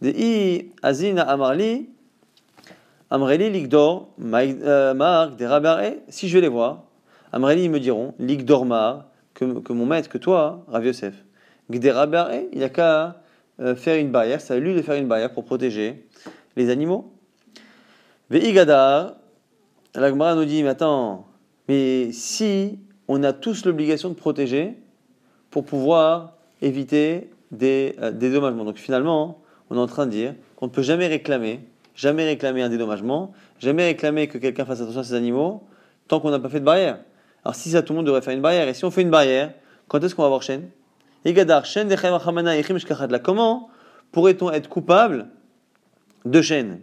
De 0.00 0.16
i 0.16 0.70
azina 0.80 1.22
amarli, 1.22 1.88
amreli 3.10 3.50
ligdor, 3.50 4.10
euh, 4.22 4.94
mark, 4.94 5.36
des 5.36 5.48
si 6.08 6.28
je 6.28 6.34
vais 6.34 6.42
les 6.42 6.48
voir, 6.48 6.84
amreli 7.32 7.64
ils 7.64 7.70
me 7.70 7.80
diront, 7.80 8.14
ligdor 8.20 8.64
mar, 8.64 9.06
que, 9.34 9.58
que 9.58 9.72
mon 9.72 9.86
maître, 9.86 10.08
que 10.08 10.18
toi, 10.18 10.64
Rav 10.68 10.86
Yosef, 10.86 11.14
Gdera 11.68 12.06
il 12.52 12.58
n'y 12.58 12.64
a 12.64 12.68
qu'à 12.68 13.20
euh, 13.60 13.74
faire 13.74 13.96
une 13.96 14.10
barrière, 14.10 14.40
c'est 14.40 14.54
à 14.54 14.58
lui 14.58 14.74
de 14.74 14.82
faire 14.82 14.94
une 14.94 15.08
barrière 15.08 15.32
pour 15.32 15.44
protéger 15.44 16.06
les 16.56 16.70
animaux. 16.70 17.12
Veigadar, 18.30 19.16
la 19.94 20.08
Gemara 20.08 20.36
nous 20.36 20.44
dit, 20.44 20.62
mais 20.62 20.70
attends, 20.70 21.26
mais 21.68 22.12
si 22.12 22.78
on 23.08 23.24
a 23.24 23.32
tous 23.32 23.64
l'obligation 23.64 24.08
de 24.08 24.14
protéger 24.14 24.76
pour 25.50 25.64
pouvoir 25.64 26.34
éviter 26.62 27.30
des 27.50 27.96
euh, 28.00 28.12
dédommagements. 28.12 28.64
Donc 28.64 28.76
finalement, 28.76 29.42
on 29.68 29.76
est 29.76 29.80
en 29.80 29.86
train 29.86 30.06
de 30.06 30.12
dire 30.12 30.34
qu'on 30.56 30.66
ne 30.66 30.70
peut 30.70 30.82
jamais 30.82 31.08
réclamer, 31.08 31.60
jamais 31.96 32.24
réclamer 32.24 32.62
un 32.62 32.68
dédommagement, 32.68 33.32
jamais 33.58 33.84
réclamer 33.84 34.28
que 34.28 34.38
quelqu'un 34.38 34.64
fasse 34.64 34.80
attention 34.80 35.00
à 35.00 35.04
ses 35.04 35.14
animaux 35.14 35.64
tant 36.06 36.20
qu'on 36.20 36.30
n'a 36.30 36.38
pas 36.38 36.48
fait 36.48 36.60
de 36.60 36.64
barrière. 36.64 37.00
Alors 37.44 37.54
si 37.54 37.70
ça, 37.70 37.82
tout 37.82 37.92
le 37.92 37.98
monde 37.98 38.06
devrait 38.06 38.22
faire 38.22 38.34
une 38.34 38.42
barrière. 38.42 38.68
Et 38.68 38.74
si 38.74 38.84
on 38.84 38.90
fait 38.90 39.02
une 39.02 39.10
barrière, 39.10 39.52
quand 39.88 40.02
est-ce 40.04 40.14
qu'on 40.14 40.22
va 40.22 40.26
avoir 40.26 40.42
chaîne? 40.42 40.68
Comment 43.22 43.68
pourrait-on 44.12 44.50
être 44.50 44.68
coupable 44.68 45.26
de 46.24 46.42
chaîne, 46.42 46.80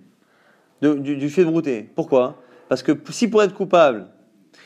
du, 0.81 1.29
fait 1.29 1.43
de 1.43 1.49
brouter 1.49 1.89
Pourquoi? 1.95 2.41
Parce 2.69 2.83
que 2.83 2.91
si 3.09 3.27
pour 3.27 3.43
être 3.43 3.53
coupable, 3.53 4.07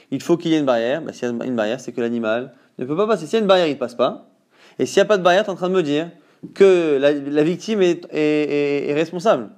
il 0.10 0.21
faut 0.21 0.38
qu'il 0.38 0.52
y 0.52 0.56
ait 0.56 0.60
une 0.60 0.65
barrière, 0.65 1.02
bah, 1.02 1.13
s'il 1.13 1.28
y 1.28 1.41
a 1.41 1.45
une 1.45 1.56
barrière, 1.56 1.80
c'est 1.80 1.91
que 1.91 2.02
l'animal 2.02 2.54
ne 2.80 2.86
peut 2.86 2.95
pas 2.95 3.08
passer. 3.08 3.26
S'il 3.26 3.34
y 3.34 3.38
a 3.38 3.41
une 3.41 3.47
barrière, 3.47 3.67
il 3.67 3.74
ne 3.74 3.80
passe 3.80 3.95
pas. 3.95 4.28
Et 4.80 4.86
s'il 4.86 4.97
n'y 4.97 5.04
a 5.04 5.06
pas 5.06 5.17
de 5.17 5.24
barrière, 5.24 5.43
tu 5.43 5.50
es 5.50 5.54
en 5.54 5.56
train 5.56 5.69
de 5.69 5.76
me 5.76 5.84
dire 5.84 6.10
que 6.54 6.97
la, 7.00 7.43
victime 7.43 7.82
est, 7.82 8.93
responsable. 8.93 9.50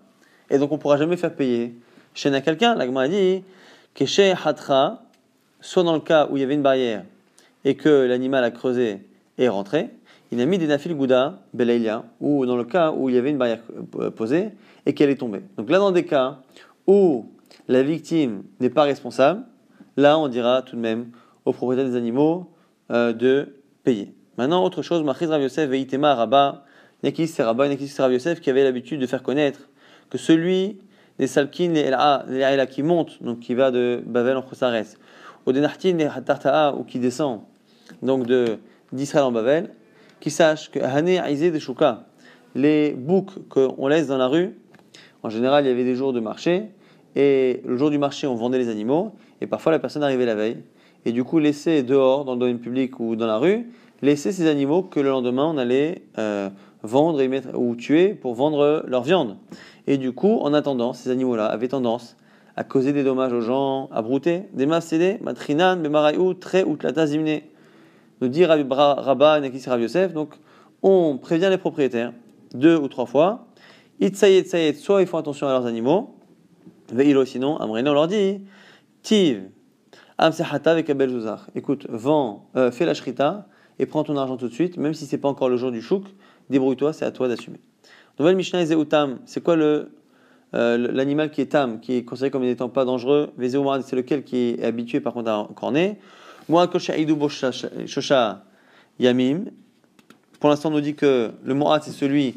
Et 0.50 0.58
donc 0.58 0.72
on 0.72 0.76
ne 0.76 0.82
pourra 0.82 0.98
jamais 0.98 1.18
faire 1.18 1.34
payer 1.34 1.76
chaîne 2.14 2.36
à 2.36 2.42
quelqu'un. 2.42 2.76
L'agma 2.76 3.04
a 3.04 3.08
dit 3.08 3.44
que 3.96 4.06
chez 4.06 4.34
Hatra, 4.44 5.04
soit 5.62 5.84
dans 5.84 5.94
le 5.94 6.02
cas 6.02 6.28
où 6.30 6.38
il 6.38 6.42
y 6.42 6.44
avait 6.44 6.54
une 6.54 6.62
barrière 6.62 7.04
et 7.66 7.76
que 7.76 8.06
l'animal 8.06 8.44
a 8.44 8.52
creusé 8.52 9.08
et 9.38 9.46
est 9.46 9.50
rentré, 9.50 9.90
il 10.32 10.42
a 10.42 10.46
mis 10.46 10.58
des 10.58 10.68
nafil 10.68 10.96
gouda, 10.96 11.40
belaylia, 11.54 12.04
ou 12.20 12.46
dans 12.46 12.58
le 12.58 12.64
cas 12.64 12.92
où 12.92 13.08
il 13.10 13.16
y 13.16 13.18
avait 13.18 13.30
une 13.30 13.38
barrière 13.38 13.60
euh, 14.00 14.10
posée 14.10 14.50
et 14.86 14.94
qu'elle 14.94 15.10
est 15.10 15.18
tombée. 15.18 15.42
Donc 15.58 15.70
là, 15.70 15.80
dans 15.80 15.92
des 15.92 16.06
cas 16.06 16.40
où 16.88 17.26
la 17.68 17.84
victime 17.84 18.44
n'est 18.60 18.70
pas 18.70 18.84
responsable, 18.84 19.44
là, 19.98 20.18
on 20.18 20.28
dira 20.28 20.62
tout 20.62 20.76
de 20.76 20.82
même 20.82 21.12
au 21.46 21.54
propriétaire 21.54 21.90
des 21.90 21.96
animaux 21.96 22.52
euh, 22.92 23.14
de 23.14 23.56
payer. 23.84 24.14
Maintenant, 24.38 24.64
autre 24.64 24.82
chose, 24.82 25.04
Machiz 25.04 25.30
Rav 25.30 25.42
Yosef, 25.42 25.70
Veitema 25.70 26.16
Rabba, 26.16 26.66
Nekis 27.04 27.28
c'est 27.28 27.44
Rabba, 27.44 27.68
Nekis 27.68 27.94
Rav 27.98 28.12
Yosef, 28.12 28.42
qui 28.42 28.50
avait 28.50 28.64
l'habitude 28.64 29.00
de 29.00 29.08
faire 29.08 29.24
connaître 29.24 29.70
que 30.10 30.18
celui 30.18 30.80
des 31.20 31.28
Salkin, 31.28 31.70
les 31.70 31.82
Ela, 31.82 32.66
qui 32.66 32.82
monte, 32.82 33.22
donc 33.22 33.40
qui 33.40 33.54
va 33.54 33.72
de 33.72 34.02
Bavel 34.06 34.38
en 34.38 34.42
Khosares, 34.42 34.96
au 35.46 35.52
Denartin, 35.52 35.94
les 35.98 36.06
Hatarta'a, 36.06 36.74
ou 36.74 36.84
qui 36.84 37.00
descend, 37.00 37.42
donc 38.02 38.26
de 38.26 38.58
d'Israël 38.92 39.26
en 39.26 39.32
Bavel, 39.32 39.72
qui 40.20 40.30
sache 40.30 40.72
que 40.72 40.80
Hané 40.80 41.18
Aizé 41.18 41.52
de 41.52 41.60
Shuka, 41.60 42.06
les 42.56 42.92
boucs 42.92 43.48
qu'on 43.50 43.88
laisse 43.88 44.08
dans 44.08 44.18
la 44.18 44.28
rue, 44.28 44.56
en 45.24 45.30
général, 45.30 45.66
il 45.66 45.70
y 45.70 45.72
avait 45.72 45.84
des 45.84 45.96
jours 45.96 46.14
de 46.14 46.20
marché, 46.20 46.64
et 47.16 47.62
le 47.66 47.78
jour 47.78 47.90
du 47.90 47.98
marché, 47.98 48.28
on 48.28 48.36
vendait 48.36 48.58
les 48.58 48.70
animaux, 48.70 49.12
et 49.42 49.48
parfois 49.48 49.72
la 49.72 49.80
personne 49.80 50.04
arrivait 50.04 50.26
la 50.26 50.36
veille, 50.36 50.58
et 51.06 51.12
du 51.12 51.24
coup, 51.24 51.40
laissait 51.40 51.84
dehors, 51.84 52.26
dans 52.26 52.34
le 52.34 52.40
domaine 52.40 52.60
public 52.60 53.00
ou 53.00 53.16
dans 53.16 53.28
la 53.28 53.38
rue, 53.38 53.68
laisser 54.02 54.32
ces 54.32 54.48
animaux 54.48 54.84
que 54.84 55.00
le 55.00 55.10
lendemain 55.10 55.46
on 55.46 55.58
allait 55.58 56.04
euh, 56.18 56.50
vendre 56.84 57.22
et 57.22 57.28
mettre, 57.28 57.58
ou 57.58 57.76
tuer 57.76 58.10
pour 58.10 58.36
vendre 58.36 58.84
leur 58.88 59.04
viande. 59.04 59.38
Et 59.88 59.98
du 59.98 60.12
coup, 60.12 60.40
en 60.42 60.54
attendant, 60.54 60.94
ces 60.94 61.10
animaux-là 61.10 61.46
avaient 61.46 61.70
tendance 61.70 62.16
à 62.56 62.64
causer 62.64 62.94
des 62.94 63.04
dommages 63.04 63.34
aux 63.34 63.42
gens, 63.42 63.90
à 63.92 64.02
brouter, 64.02 64.44
des 64.54 64.66
massédés, 64.66 65.18
matrinan, 65.22 65.78
bemaraïou, 65.78 66.34
très 66.36 66.64
ou 66.64 66.78
tlata 66.78 67.08
zimne. 67.08 67.42
Nous 68.22 68.28
dit 68.28 68.46
Rabba, 68.46 69.40
Nakis 69.42 69.68
Rav 69.68 70.14
donc 70.14 70.36
on 70.84 71.18
prévient 71.18 71.48
les 71.50 71.58
propriétaires 71.58 72.14
deux 72.54 72.78
ou 72.78 72.88
trois 72.88 73.06
fois. 73.06 73.48
Itsayet, 74.00 74.44
sayet, 74.46 74.74
soit 74.74 75.02
ils 75.02 75.08
font 75.08 75.18
attention 75.18 75.48
à 75.48 75.52
leurs 75.52 75.66
animaux, 75.66 76.16
veilo 76.92 77.26
sinon, 77.26 77.58
Amrena, 77.58 77.92
on 77.92 77.94
leur 77.94 78.08
dit, 78.08 78.42
tiv, 79.02 79.44
amsehata 80.18 80.72
avec 80.72 80.90
Abel 80.90 81.12
Écoute, 81.56 81.88
vends, 81.90 82.50
euh, 82.56 82.72
fais 82.72 82.86
la 82.86 82.94
shrita, 82.94 83.48
et 83.80 83.86
prends 83.86 84.04
ton 84.04 84.18
argent 84.18 84.38
tout 84.38 84.48
de 84.48 84.54
suite, 84.54 84.78
même 84.78 84.94
si 84.94 85.06
c'est 85.06 85.18
pas 85.18 85.30
encore 85.30 85.50
le 85.50 85.58
jour 85.58 85.72
du 85.72 85.82
chouk, 85.82 86.04
débrouille-toi, 86.50 86.94
c'est 86.94 87.06
à 87.06 87.12
toi 87.12 87.28
d'assumer. 87.28 87.60
Nouvelle 88.20 88.36
Mishnah 88.36 88.62
Ezeutam, 88.62 89.20
c'est 89.26 89.42
quoi 89.42 89.56
le 89.56 89.92
euh, 90.54 90.78
l'animal 90.78 91.32
qui 91.32 91.42
est 91.42 91.48
tam, 91.48 91.80
qui 91.80 91.94
est 91.94 92.04
considéré 92.04 92.30
comme 92.30 92.44
n'étant 92.44 92.70
pas 92.70 92.86
dangereux? 92.86 93.32
C'est 93.40 93.96
lequel 93.96 94.24
qui 94.24 94.38
est 94.38 94.64
habitué 94.64 95.00
par 95.00 95.14
contre 95.14 95.32
à 95.32 95.50
corner. 95.56 95.96
Yamim, 99.00 99.46
pour 100.40 100.50
l'instant 100.52 100.70
on 100.70 100.74
nous 100.74 100.82
dit 100.82 100.94
que 100.94 101.32
le 101.44 101.54
Mo'at 101.56 101.82
c'est 101.82 101.92
celui 101.92 102.36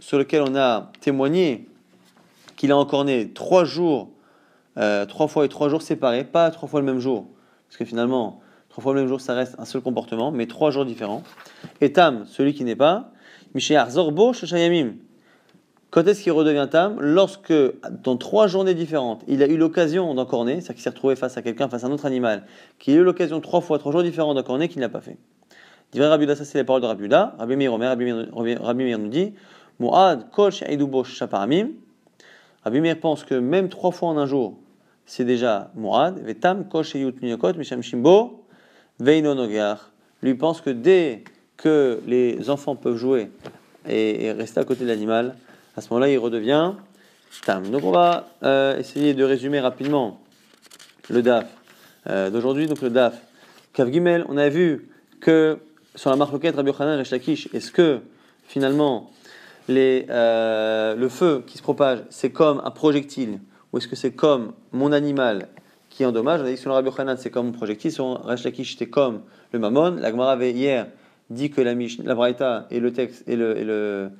sur 0.00 0.18
lequel 0.18 0.42
on 0.42 0.56
a 0.56 0.90
témoigné 1.00 1.68
qu'il 2.56 2.72
a 2.72 2.76
encorné 2.76 3.30
trois 3.32 3.64
jours, 3.64 4.10
euh, 4.76 5.06
trois 5.06 5.28
fois 5.28 5.44
et 5.44 5.48
trois 5.48 5.68
jours 5.68 5.82
séparés, 5.82 6.24
pas 6.24 6.50
trois 6.50 6.68
fois 6.68 6.80
le 6.80 6.86
même 6.86 6.98
jour, 6.98 7.28
parce 7.68 7.76
que 7.76 7.84
finalement 7.84 8.40
Trois 8.70 8.82
fois 8.82 8.94
le 8.94 9.00
même 9.00 9.08
jour, 9.08 9.20
ça 9.20 9.34
reste 9.34 9.56
un 9.58 9.64
seul 9.64 9.82
comportement, 9.82 10.30
mais 10.30 10.46
trois 10.46 10.70
jours 10.70 10.84
différents. 10.84 11.24
Et 11.80 11.92
Tam, 11.92 12.24
celui 12.26 12.54
qui 12.54 12.62
n'est 12.62 12.76
pas, 12.76 13.10
Mishéar 13.54 13.90
Zorbo 13.90 14.32
Shashayamim. 14.32 14.92
Quand 15.90 16.06
est-ce 16.06 16.22
qu'il 16.22 16.30
redevient 16.30 16.68
Tam? 16.70 16.96
Lorsque, 17.00 17.52
dans 18.04 18.16
trois 18.16 18.46
journées 18.46 18.74
différentes, 18.74 19.24
il 19.26 19.42
a 19.42 19.48
eu 19.48 19.56
l'occasion 19.56 20.14
d'encorner, 20.14 20.60
c'est-à-dire 20.60 20.74
qu'il 20.74 20.82
s'est 20.82 20.90
retrouvé 20.90 21.16
face 21.16 21.36
à 21.36 21.42
quelqu'un, 21.42 21.68
face 21.68 21.82
à 21.82 21.88
un 21.88 21.90
autre 21.90 22.06
animal, 22.06 22.44
qu'il 22.78 22.94
a 22.94 22.98
eu 22.98 23.02
l'occasion 23.02 23.40
trois 23.40 23.60
fois, 23.60 23.80
trois 23.80 23.90
jours 23.90 24.04
différents 24.04 24.34
d'encorner, 24.34 24.68
qu'il 24.68 24.80
n'a 24.80 24.88
pas 24.88 25.00
fait. 25.00 25.18
Dit 25.90 26.00
Rabiuda, 26.00 26.36
ça 26.36 26.44
c'est 26.44 26.58
les 26.58 26.62
paroles 26.62 26.82
de 26.82 26.86
Rabiuda. 26.86 27.34
Rabbi 27.40 27.56
Meir 27.56 27.72
Rabbi 27.72 28.84
Meir 28.84 28.98
nous 29.00 29.08
dit 29.08 29.34
Mu'ad 29.80 30.30
Kol 30.30 30.52
Sha'idubo 30.52 31.04
Shaparamim. 31.04 31.70
Rabbi 32.64 32.80
Meir 32.80 33.00
pense 33.00 33.24
que 33.24 33.34
même 33.34 33.68
trois 33.70 33.90
fois 33.90 34.10
en 34.10 34.18
un 34.18 34.26
jour, 34.26 34.58
c'est 35.06 35.24
déjà 35.24 35.70
Mu'ad. 35.74 36.20
Vetam 36.20 36.68
Kol 36.68 36.84
Miyokot 37.22 37.54
Misham 37.54 37.82
Shimbo 37.82 38.44
Veinonogar, 39.00 39.90
lui 40.22 40.34
pense 40.34 40.60
que 40.60 40.68
dès 40.68 41.24
que 41.56 42.00
les 42.06 42.50
enfants 42.50 42.76
peuvent 42.76 42.96
jouer 42.96 43.30
et, 43.88 44.30
rester 44.32 44.60
à 44.60 44.64
côté 44.64 44.84
de 44.84 44.88
l'animal, 44.88 45.36
à 45.76 45.80
ce 45.80 45.88
moment-là, 45.90 46.10
il 46.10 46.18
redevient 46.18 46.72
tam. 47.46 47.70
Donc 47.70 47.84
on 47.84 47.92
va 47.92 48.28
euh, 48.42 48.78
essayer 48.78 49.14
de 49.14 49.24
résumer 49.24 49.60
rapidement 49.60 50.20
le 51.08 51.22
DAF 51.22 51.46
euh, 52.08 52.28
d'aujourd'hui. 52.28 52.66
Donc 52.66 52.82
le 52.82 52.90
DAF, 52.90 53.22
Kav 53.72 53.90
Gimel, 53.90 54.26
on 54.28 54.36
a 54.36 54.50
vu 54.50 54.90
que 55.20 55.58
sur 55.94 56.10
la 56.10 56.16
marque 56.16 56.32
Rabbi 56.32 56.68
Yochanan 56.68 57.00
et 57.00 57.14
est-ce 57.14 57.70
que 57.70 58.00
finalement 58.46 59.10
euh, 59.68 60.94
le 60.96 61.08
feu 61.08 61.42
qui 61.46 61.58
se 61.58 61.62
propage, 61.62 62.00
c'est 62.08 62.30
comme 62.30 62.60
un 62.64 62.70
projectile 62.70 63.40
ou 63.72 63.78
est-ce 63.78 63.88
que 63.88 63.96
c'est 63.96 64.12
comme 64.12 64.52
mon 64.72 64.92
animal 64.92 65.48
qui 65.88 66.04
endommage. 66.04 66.40
On 66.40 66.44
a 66.44 66.50
dit 66.50 66.60
que 66.60 66.68
le 66.68 66.74
Rabbi 66.74 66.90
Hanan, 66.96 67.16
c'est 67.16 67.30
comme 67.30 67.48
un 67.48 67.52
projectile. 67.52 67.92
Sur 67.92 68.22
Rash 68.24 68.44
Lakish, 68.44 68.72
c'était 68.72 68.88
comme 68.88 69.22
le 69.52 69.58
Mammon. 69.58 69.96
La 69.96 70.10
Gemara 70.10 70.32
avait 70.32 70.52
hier 70.52 70.86
dit 71.28 71.50
que 71.50 71.60
la, 71.60 71.74
la 71.74 72.14
Braïta 72.14 72.66
et 72.70 72.80
le 72.80 72.92
texte 72.92 73.24
et, 73.28 73.36
le, 73.36 74.10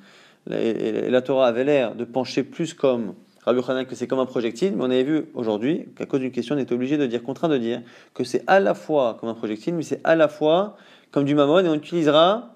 et, 0.49 1.09
la, 1.09 1.21
Torah 1.21 1.47
avaient 1.47 1.63
l'air 1.63 1.95
de 1.95 2.05
pencher 2.05 2.43
plus 2.43 2.73
comme 2.73 3.13
Rabbi 3.43 3.59
Hanan 3.67 3.85
que 3.85 3.95
c'est 3.95 4.07
comme 4.07 4.19
un 4.19 4.25
projectile. 4.25 4.73
Mais 4.75 4.83
on 4.83 4.91
avait 4.91 5.03
vu 5.03 5.25
aujourd'hui 5.33 5.87
qu'à 5.97 6.05
cause 6.05 6.21
d'une 6.21 6.31
question, 6.31 6.55
on 6.55 6.59
est 6.59 6.71
obligé 6.71 6.97
de 6.97 7.05
dire, 7.05 7.23
contraint 7.23 7.49
de 7.49 7.57
dire 7.57 7.81
que 8.13 8.23
c'est 8.23 8.43
à 8.47 8.59
la 8.59 8.73
fois 8.73 9.17
comme 9.19 9.29
un 9.29 9.33
projectile, 9.33 9.73
mais 9.73 9.83
c'est 9.83 10.01
à 10.03 10.15
la 10.15 10.27
fois 10.27 10.77
comme 11.11 11.25
du 11.25 11.35
Mammon 11.35 11.59
et 11.59 11.67
on 11.67 11.75
utilisera 11.75 12.55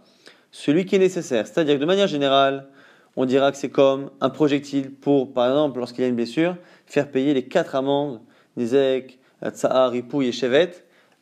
celui 0.52 0.86
qui 0.86 0.96
est 0.96 1.00
nécessaire. 1.00 1.46
C'est-à-dire 1.46 1.76
que 1.76 1.82
de 1.82 1.86
manière 1.86 2.08
générale, 2.08 2.68
on 3.16 3.26
dira 3.26 3.52
que 3.52 3.58
c'est 3.58 3.70
comme 3.70 4.12
un 4.22 4.30
projectile 4.30 4.94
pour, 4.94 5.34
par 5.34 5.48
exemple, 5.48 5.80
lorsqu'il 5.80 6.02
y 6.02 6.06
a 6.06 6.10
une 6.10 6.16
blessure, 6.16 6.58
faire 6.86 7.10
payer 7.10 7.34
les 7.34 7.48
quatre 7.48 7.76
amendes 7.76 8.22
Nizek, 8.58 9.20
Tsahar, 9.50 9.92
Ripouille 9.92 10.28
et 10.28 10.32
Chevet 10.32 10.72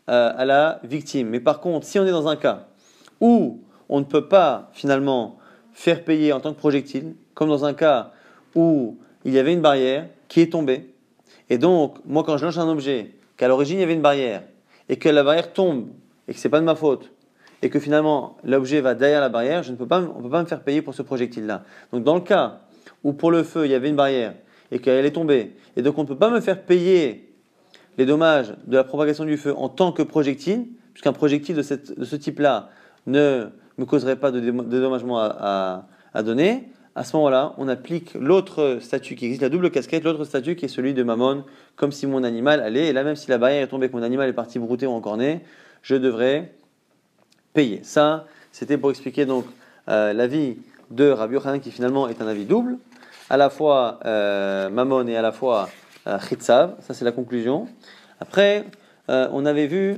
euh, 0.09 0.31
à 0.35 0.45
la 0.45 0.79
victime. 0.83 1.29
Mais 1.29 1.39
par 1.39 1.59
contre, 1.59 1.85
si 1.85 1.99
on 1.99 2.05
est 2.05 2.11
dans 2.11 2.27
un 2.27 2.35
cas 2.35 2.67
où 3.21 3.61
on 3.89 3.99
ne 3.99 4.05
peut 4.05 4.27
pas 4.27 4.69
finalement 4.73 5.37
faire 5.71 6.03
payer 6.03 6.33
en 6.33 6.39
tant 6.39 6.53
que 6.53 6.59
projectile, 6.59 7.15
comme 7.33 7.49
dans 7.49 7.65
un 7.65 7.73
cas 7.73 8.11
où 8.55 8.97
il 9.25 9.33
y 9.33 9.39
avait 9.39 9.53
une 9.53 9.61
barrière 9.61 10.07
qui 10.27 10.41
est 10.41 10.51
tombée, 10.51 10.93
et 11.49 11.57
donc 11.57 11.97
moi 12.05 12.23
quand 12.23 12.37
je 12.37 12.45
lance 12.45 12.57
un 12.57 12.69
objet, 12.69 13.11
qu'à 13.37 13.47
l'origine 13.47 13.77
il 13.77 13.81
y 13.81 13.83
avait 13.83 13.93
une 13.93 14.01
barrière, 14.01 14.43
et 14.89 14.97
que 14.97 15.09
la 15.09 15.23
barrière 15.23 15.53
tombe, 15.53 15.87
et 16.27 16.33
que 16.33 16.39
c'est 16.39 16.49
pas 16.49 16.59
de 16.59 16.65
ma 16.65 16.75
faute, 16.75 17.11
et 17.63 17.69
que 17.69 17.79
finalement 17.79 18.35
l'objet 18.43 18.81
va 18.81 18.93
derrière 18.93 19.21
la 19.21 19.29
barrière, 19.29 19.63
je 19.63 19.71
ne 19.71 19.77
peux 19.77 19.87
pas, 19.87 20.01
on 20.01 20.17
ne 20.17 20.23
peut 20.23 20.29
pas 20.29 20.41
me 20.41 20.47
faire 20.47 20.61
payer 20.61 20.81
pour 20.81 20.93
ce 20.93 21.01
projectile-là. 21.01 21.63
Donc 21.93 22.03
dans 22.03 22.15
le 22.15 22.21
cas 22.21 22.59
où 23.05 23.13
pour 23.13 23.31
le 23.31 23.41
feu 23.41 23.65
il 23.65 23.71
y 23.71 23.73
avait 23.73 23.87
une 23.87 23.95
barrière 23.95 24.35
et 24.69 24.79
qu'elle 24.79 25.05
est 25.05 25.11
tombée. 25.11 25.55
Et 25.77 25.81
donc 25.81 25.97
on 25.97 26.03
ne 26.03 26.07
peut 26.07 26.17
pas 26.17 26.29
me 26.29 26.41
faire 26.41 26.61
payer 26.61 27.33
les 27.97 28.05
dommages 28.05 28.53
de 28.67 28.75
la 28.75 28.83
propagation 28.83 29.23
du 29.23 29.37
feu 29.37 29.53
en 29.55 29.69
tant 29.69 29.93
que 29.93 30.03
projectile, 30.03 30.67
puisqu'un 30.91 31.13
projectile 31.13 31.55
de, 31.55 31.61
ce 31.61 32.15
type-là 32.17 32.69
ne 33.07 33.45
me 33.77 33.85
causerait 33.85 34.17
pas 34.17 34.31
de 34.31 34.41
dédommagement 34.41 35.19
à, 35.19 35.87
donner. 36.21 36.69
À 36.95 37.05
ce 37.05 37.15
moment-là, 37.15 37.55
on 37.57 37.69
applique 37.69 38.13
l'autre 38.13 38.79
statut 38.81 39.15
qui 39.15 39.25
existe, 39.25 39.41
la 39.41 39.49
double 39.49 39.71
casquette, 39.71 40.03
l'autre 40.03 40.25
statut 40.25 40.55
qui 40.55 40.65
est 40.65 40.67
celui 40.67 40.93
de 40.93 41.01
Mammon, 41.01 41.45
comme 41.75 41.91
si 41.91 42.07
mon 42.07 42.23
animal 42.23 42.59
allait, 42.59 42.89
et 42.89 42.93
là 42.93 43.03
même 43.03 43.15
si 43.15 43.29
la 43.29 43.37
barrière 43.37 43.63
est 43.63 43.67
tombée, 43.67 43.89
que 43.89 43.95
mon 43.95 44.03
animal 44.03 44.29
est 44.29 44.33
parti 44.33 44.59
brouter 44.59 44.85
ou 44.85 44.91
encorné, 44.91 45.41
je 45.81 45.95
devrais 45.95 46.53
payer. 47.53 47.81
Ça, 47.83 48.25
C'était 48.51 48.77
pour 48.77 48.89
expliquer 48.89 49.25
donc 49.25 49.45
euh, 49.89 50.13
l'avis 50.13 50.57
de 50.91 51.09
Rabbi 51.09 51.35
Yochanan 51.35 51.59
qui 51.59 51.71
finalement 51.71 52.07
est 52.07 52.21
un 52.21 52.27
avis 52.27 52.45
double, 52.45 52.77
à 53.29 53.37
la 53.37 53.49
fois 53.49 53.99
euh, 54.05 54.69
Mammon 54.69 55.07
et 55.07 55.15
à 55.17 55.21
la 55.21 55.31
fois 55.31 55.69
euh, 56.07 56.19
Chitzav. 56.19 56.75
Ça 56.81 56.93
c'est 56.93 57.05
la 57.05 57.11
conclusion. 57.11 57.67
Après, 58.19 58.65
euh, 59.09 59.27
on 59.31 59.45
avait 59.45 59.67
vu, 59.67 59.97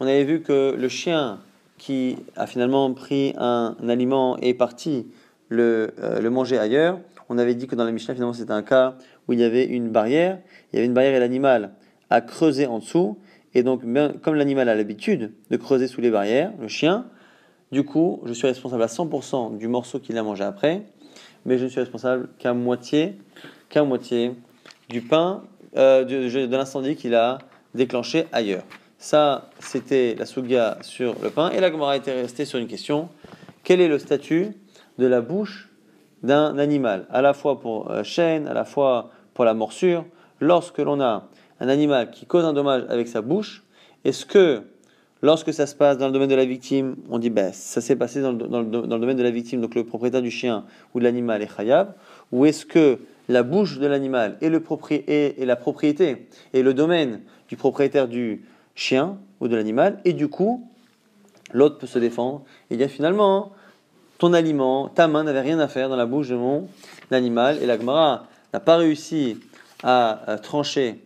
on 0.00 0.06
avait 0.06 0.24
vu 0.24 0.42
que 0.42 0.74
le 0.78 0.88
chien 0.88 1.40
qui 1.76 2.16
a 2.36 2.46
finalement 2.46 2.92
pris 2.92 3.34
un, 3.36 3.76
aliment 3.88 4.36
et 4.40 4.50
est 4.50 4.54
parti 4.54 5.06
le, 5.48 5.94
le, 6.20 6.28
manger 6.28 6.58
ailleurs, 6.58 6.98
on 7.28 7.38
avait 7.38 7.54
dit 7.54 7.66
que 7.66 7.74
dans 7.74 7.84
la 7.84 7.92
Mishnah 7.92 8.14
finalement 8.14 8.32
c'était 8.32 8.52
un 8.52 8.62
cas 8.62 8.96
où 9.26 9.32
il 9.32 9.40
y 9.40 9.44
avait 9.44 9.64
une 9.64 9.88
barrière, 9.90 10.38
il 10.72 10.76
y 10.76 10.78
avait 10.78 10.86
une 10.86 10.92
barrière 10.92 11.14
et 11.14 11.20
l'animal 11.20 11.70
a 12.10 12.20
creusé 12.20 12.66
en 12.66 12.80
dessous 12.80 13.18
et 13.54 13.62
donc, 13.62 13.82
comme 14.22 14.34
l'animal 14.34 14.68
a 14.68 14.74
l'habitude 14.74 15.32
de 15.50 15.56
creuser 15.56 15.88
sous 15.88 16.00
les 16.00 16.10
barrières, 16.10 16.52
le 16.60 16.68
chien, 16.68 17.06
du 17.72 17.84
coup, 17.84 18.20
je 18.24 18.32
suis 18.32 18.46
responsable 18.46 18.82
à 18.82 18.86
100% 18.86 19.56
du 19.58 19.68
morceau 19.68 19.98
qu'il 19.98 20.16
a 20.18 20.22
mangé 20.22 20.44
après, 20.44 20.82
mais 21.44 21.58
je 21.58 21.64
ne 21.64 21.68
suis 21.68 21.80
responsable 21.80 22.28
qu'à 22.38 22.54
moitié, 22.54 23.18
moitié 23.76 24.32
du 24.88 25.02
pain, 25.02 25.44
euh, 25.76 26.04
de, 26.04 26.56
l'incendie 26.56 26.96
qu'il 26.96 27.14
a 27.14 27.38
déclenché 27.74 28.26
ailleurs. 28.32 28.64
Ça, 28.98 29.50
c'était 29.60 30.14
la 30.18 30.26
souga 30.26 30.78
sur 30.80 31.14
le 31.22 31.30
pain, 31.30 31.50
et 31.50 31.60
la 31.60 31.70
Gemara 31.70 31.96
était 31.96 32.22
restée 32.22 32.44
sur 32.44 32.58
une 32.58 32.66
question. 32.66 33.08
Quel 33.64 33.80
est 33.80 33.88
le 33.88 33.98
statut 33.98 34.48
de 34.98 35.06
la 35.06 35.20
bouche 35.20 35.68
d'un 36.22 36.58
animal, 36.58 37.06
à 37.10 37.22
la 37.22 37.32
fois 37.32 37.60
pour 37.60 37.90
euh, 37.90 38.02
chaîne, 38.02 38.48
à 38.48 38.54
la 38.54 38.64
fois 38.64 39.10
pour 39.34 39.44
la 39.44 39.54
morsure, 39.54 40.04
lorsque 40.40 40.78
l'on 40.78 41.00
a 41.00 41.28
un 41.60 41.68
animal 41.68 42.10
qui 42.10 42.26
cause 42.26 42.44
un 42.44 42.52
dommage 42.52 42.84
avec 42.88 43.08
sa 43.08 43.20
bouche, 43.20 43.62
est-ce 44.04 44.24
que 44.24 44.62
lorsque 45.22 45.52
ça 45.52 45.66
se 45.66 45.74
passe 45.74 45.98
dans 45.98 46.06
le 46.06 46.12
domaine 46.12 46.28
de 46.28 46.34
la 46.34 46.44
victime, 46.44 46.96
on 47.10 47.18
dit 47.18 47.30
ben, 47.30 47.52
ça 47.52 47.80
s'est 47.80 47.96
passé 47.96 48.20
dans 48.22 48.32
le, 48.32 48.38
domaine 48.38 49.16
de 49.16 49.22
la 49.22 49.30
victime, 49.30 49.60
donc 49.60 49.74
le 49.74 49.84
propriétaire 49.84 50.22
du 50.22 50.30
chien 50.30 50.64
ou 50.94 51.00
de 51.00 51.04
l'animal 51.04 51.42
est 51.42 51.54
khayab, 51.54 51.94
ou 52.32 52.46
est-ce 52.46 52.64
que 52.64 52.98
la 53.28 53.42
bouche 53.42 53.78
de 53.78 53.86
l'animal 53.86 54.38
et, 54.40 54.48
la 54.48 54.60
propriété 55.56 56.28
et 56.52 56.62
le 56.62 56.74
domaine 56.74 57.20
du 57.48 57.56
propriétaire 57.56 58.08
du 58.08 58.44
chien 58.74 59.18
ou 59.40 59.48
de 59.48 59.56
l'animal, 59.56 59.98
et 60.04 60.12
du 60.12 60.28
coup, 60.28 60.66
l'autre 61.52 61.78
peut 61.78 61.86
se 61.86 61.98
défendre 61.98 62.42
et 62.70 62.76
dire 62.76 62.88
finalement, 62.88 63.52
ton 64.18 64.32
aliment, 64.32 64.88
ta 64.88 65.08
main 65.08 65.24
n'avait 65.24 65.40
rien 65.40 65.58
à 65.58 65.68
faire 65.68 65.88
dans 65.88 65.96
la 65.96 66.06
bouche 66.06 66.28
de 66.28 66.36
mon 66.36 66.68
animal, 67.10 67.58
et 67.62 67.66
la 67.66 67.78
Gemara 67.78 68.26
n'a 68.52 68.60
pas 68.60 68.76
réussi 68.76 69.38
à 69.82 70.38
trancher 70.42 71.00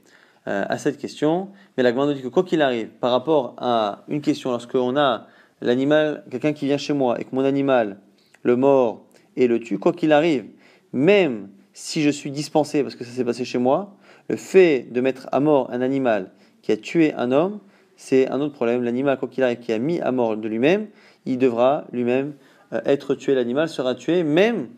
euh, 0.49 0.65
à 0.69 0.79
cette 0.79 0.99
question. 0.99 1.49
Mais 1.77 1.83
la 1.83 1.93
nous 1.93 2.13
dit 2.13 2.23
que 2.23 2.29
quoi 2.29 2.43
qu'il 2.43 2.63
arrive, 2.63 2.89
par 2.89 3.13
rapport 3.13 3.55
à 3.59 4.05
une 4.09 4.21
question, 4.21 4.51
lorsqu'on 4.51 4.97
a 4.97 5.27
l'animal, 5.61 6.25
quelqu'un 6.31 6.53
qui 6.53 6.67
vient 6.67 6.79
chez 6.79 6.93
moi 6.93 7.21
et 7.21 7.25
que 7.25 7.35
mon 7.35 7.45
animal 7.45 7.99
le 8.43 8.57
mord 8.57 9.05
et 9.37 9.47
le 9.47 9.61
tue, 9.61 9.79
quoi 9.79 9.93
qu'il 9.93 10.13
arrive, 10.13 10.47
même 10.93 11.49
si 11.73 12.03
je 12.03 12.11
suis 12.11 12.31
dispensé 12.31 12.83
parce 12.83 12.97
que 12.97 13.05
ça 13.05 13.13
s'est 13.13 13.25
passé 13.25 13.45
chez 13.45 13.59
moi, 13.59 13.95
le 14.29 14.37
fait 14.37 14.89
de 14.91 15.01
mettre 15.01 15.29
à 15.33 15.41
mort 15.41 15.69
un 15.71 15.81
animal 15.81 16.33
qui 16.61 16.73
a 16.73 16.77
tué 16.77 17.15
un 17.15 17.33
homme, 17.33 17.61
c'est 17.97 18.29
un 18.29 18.41
autre 18.41 18.55
problème. 18.55 18.83
L'animal, 18.83 19.19
quoi 19.19 19.29
qu'il 19.29 19.45
arrive, 19.45 19.59
qui 19.59 19.73
a 19.73 19.79
mis 19.79 20.01
à 20.01 20.13
mort 20.13 20.37
de 20.37 20.49
lui-même, 20.49 20.89
il 21.25 21.39
devra 21.39 21.85
lui-même 21.93 22.35
euh, 22.73 22.81
être 22.85 23.15
tué. 23.15 23.35
L'animal 23.35 23.69
sera 23.69 23.95
tué, 23.95 24.23
même 24.23 24.69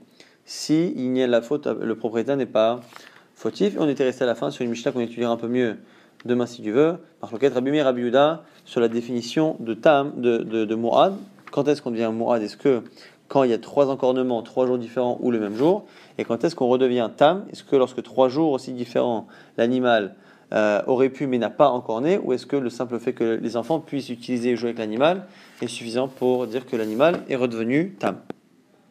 si 0.45 0.93
il 0.97 1.11
n'y 1.13 1.23
a 1.23 1.27
la 1.27 1.41
faute, 1.41 1.67
le 1.67 1.95
propriétaire 1.95 2.37
n'est 2.37 2.47
pas 2.47 2.81
Et 3.61 3.73
on 3.79 3.89
était 3.89 4.05
resté 4.05 4.25
à 4.25 4.27
la 4.27 4.35
fin 4.35 4.51
sur 4.51 4.65
une 4.65 4.71
Mishnah 4.71 4.93
qu'on 4.93 5.01
étudiera 5.01 5.31
un 5.31 5.37
peu 5.37 5.49
mieux 5.49 5.77
demain 6.25 6.47
si 6.47 6.63
tu 6.63 6.71
veux. 6.71 6.97
Le 7.23 7.49
Rabbi 7.53 7.81
Rabbi 7.83 8.11
sur 8.65 8.81
la 8.81 8.89
définition 8.89 9.57
de 9.61 9.75
Tam, 9.75 10.13
de, 10.17 10.39
de, 10.39 10.65
de 10.65 10.79
Quand 11.51 11.69
est-ce 11.69 11.83
qu'on 11.83 11.91
devient 11.91 12.11
Mourad 12.11 12.43
Est-ce 12.43 12.57
que 12.57 12.83
quand 13.29 13.43
il 13.43 13.51
y 13.51 13.55
a 13.55 13.59
trois 13.59 13.91
encornements, 13.91 14.43
trois 14.43 14.67
jours 14.67 14.79
différents 14.79 15.19
ou 15.21 15.31
le 15.31 15.41
même 15.41 15.57
jour 15.57 15.85
Et 16.17 16.25
quand 16.25 16.43
est-ce 16.43 16.57
qu'on 16.57 16.69
redevient 16.69 17.11
Tam 17.15 17.45
Est-ce 17.53 17.65
que 17.65 17.77
lorsque 17.77 18.03
trois 18.03 18.31
jours 18.31 18.53
aussi 18.53 18.73
différents, 18.73 19.27
l'animal 19.59 20.15
euh, 20.55 20.81
aurait 20.87 21.11
pu 21.11 21.27
mais 21.27 21.37
n'a 21.37 21.51
pas 21.51 21.69
encorné 21.69 22.19
Ou 22.19 22.33
est-ce 22.33 22.47
que 22.47 22.57
le 22.57 22.71
simple 22.71 22.99
fait 22.99 23.13
que 23.13 23.39
les 23.43 23.57
enfants 23.59 23.79
puissent 23.79 24.09
utiliser 24.09 24.51
et 24.51 24.57
jouer 24.57 24.71
avec 24.71 24.79
l'animal 24.79 25.27
est 25.61 25.69
suffisant 25.69 26.09
pour 26.09 26.47
dire 26.47 26.65
que 26.65 26.77
l'animal 26.77 27.21
est 27.29 27.37
redevenu 27.37 27.95
Tam? 27.99 28.17